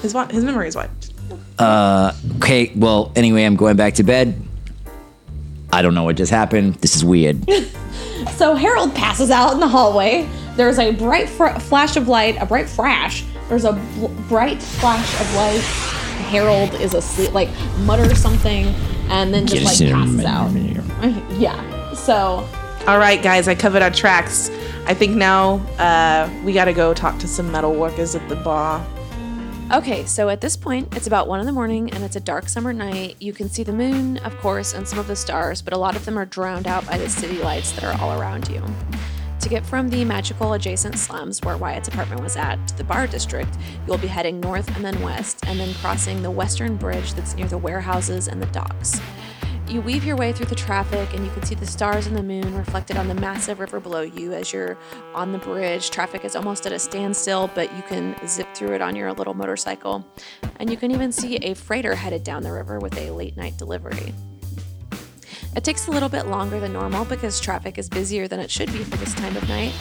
[0.03, 0.99] his his memory is wiped.
[2.36, 4.40] Okay, well, anyway, I'm going back to bed.
[5.72, 6.74] I don't know what just happened.
[6.76, 7.48] This is weird.
[8.36, 10.28] So Harold passes out in the hallway.
[10.54, 13.24] There's a bright fr- flash of light, a bright flash.
[13.48, 15.61] There's a bl- bright flash of light.
[16.28, 17.48] Harold is asleep, like
[17.78, 18.66] mutters something,
[19.08, 20.50] and then just like passes out.
[21.40, 21.94] Yeah.
[21.94, 22.46] So
[22.86, 24.50] All right, guys, I covered our tracks.
[24.86, 28.86] I think now uh, we gotta go talk to some metal workers at the bar.
[29.72, 32.48] Okay, so at this point, it's about one in the morning and it's a dark
[32.48, 33.14] summer night.
[33.20, 35.94] You can see the moon, of course, and some of the stars, but a lot
[35.94, 38.60] of them are drowned out by the city lights that are all around you.
[39.38, 43.06] To get from the magical adjacent slums where Wyatt's apartment was at to the bar
[43.06, 43.56] district,
[43.86, 47.46] you'll be heading north and then west, and then crossing the western bridge that's near
[47.46, 49.00] the warehouses and the docks.
[49.70, 52.24] You weave your way through the traffic and you can see the stars and the
[52.24, 54.76] moon reflected on the massive river below you as you're
[55.14, 55.90] on the bridge.
[55.90, 59.32] Traffic is almost at a standstill, but you can zip through it on your little
[59.32, 60.04] motorcycle.
[60.56, 63.58] And you can even see a freighter headed down the river with a late night
[63.58, 64.12] delivery.
[65.54, 68.72] It takes a little bit longer than normal because traffic is busier than it should
[68.72, 69.72] be for this time of night,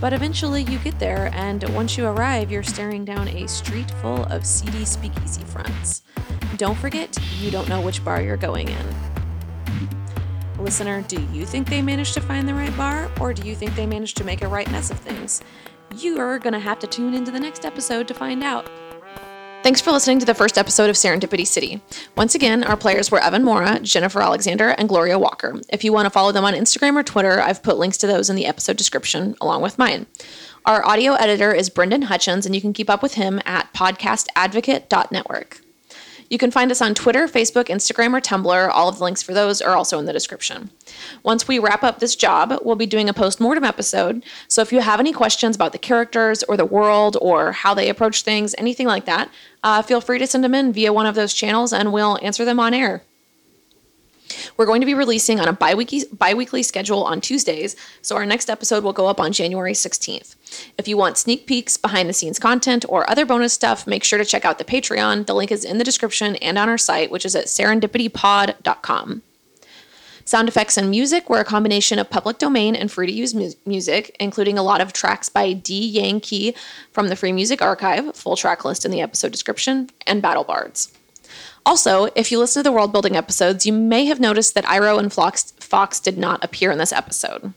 [0.00, 4.24] but eventually you get there, and once you arrive, you're staring down a street full
[4.24, 6.02] of seedy speakeasy fronts.
[6.56, 9.13] Don't forget, you don't know which bar you're going in.
[10.64, 13.76] Listener, do you think they managed to find the right bar, or do you think
[13.76, 15.42] they managed to make a right mess of things?
[15.98, 18.66] You are going to have to tune into the next episode to find out.
[19.62, 21.82] Thanks for listening to the first episode of Serendipity City.
[22.16, 25.60] Once again, our players were Evan Mora, Jennifer Alexander, and Gloria Walker.
[25.68, 28.30] If you want to follow them on Instagram or Twitter, I've put links to those
[28.30, 30.06] in the episode description, along with mine.
[30.64, 35.60] Our audio editor is Brendan Hutchins, and you can keep up with him at podcastadvocate.network.
[36.30, 38.70] You can find us on Twitter, Facebook, Instagram, or Tumblr.
[38.72, 40.70] All of the links for those are also in the description.
[41.22, 44.24] Once we wrap up this job, we'll be doing a post-mortem episode.
[44.48, 47.88] So if you have any questions about the characters or the world or how they
[47.88, 49.30] approach things, anything like that,
[49.62, 52.44] uh, feel free to send them in via one of those channels and we'll answer
[52.44, 53.02] them on air.
[54.56, 58.82] We're going to be releasing on a bi-weekly schedule on Tuesdays, so our next episode
[58.82, 60.34] will go up on January 16th.
[60.78, 64.18] If you want sneak peeks, behind the scenes content, or other bonus stuff, make sure
[64.18, 65.26] to check out the Patreon.
[65.26, 69.22] The link is in the description and on our site, which is at serendipitypod.com.
[70.26, 73.52] Sound effects and music were a combination of public domain and free to use mu-
[73.66, 75.86] music, including a lot of tracks by D.
[75.86, 76.54] Yang
[76.92, 80.92] from the Free Music Archive, full track list in the episode description, and Battle Bards.
[81.66, 84.98] Also, if you listen to the world building episodes, you may have noticed that Iroh
[84.98, 87.52] and Fox did not appear in this episode.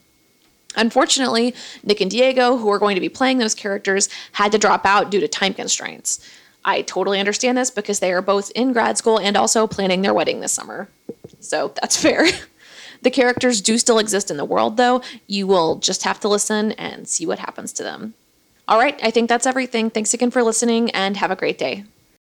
[0.77, 1.53] Unfortunately,
[1.83, 5.11] Nick and Diego, who are going to be playing those characters, had to drop out
[5.11, 6.25] due to time constraints.
[6.63, 10.13] I totally understand this because they are both in grad school and also planning their
[10.13, 10.89] wedding this summer.
[11.39, 12.27] So that's fair.
[13.01, 15.01] the characters do still exist in the world, though.
[15.27, 18.13] You will just have to listen and see what happens to them.
[18.67, 19.89] All right, I think that's everything.
[19.89, 21.85] Thanks again for listening and have a great day.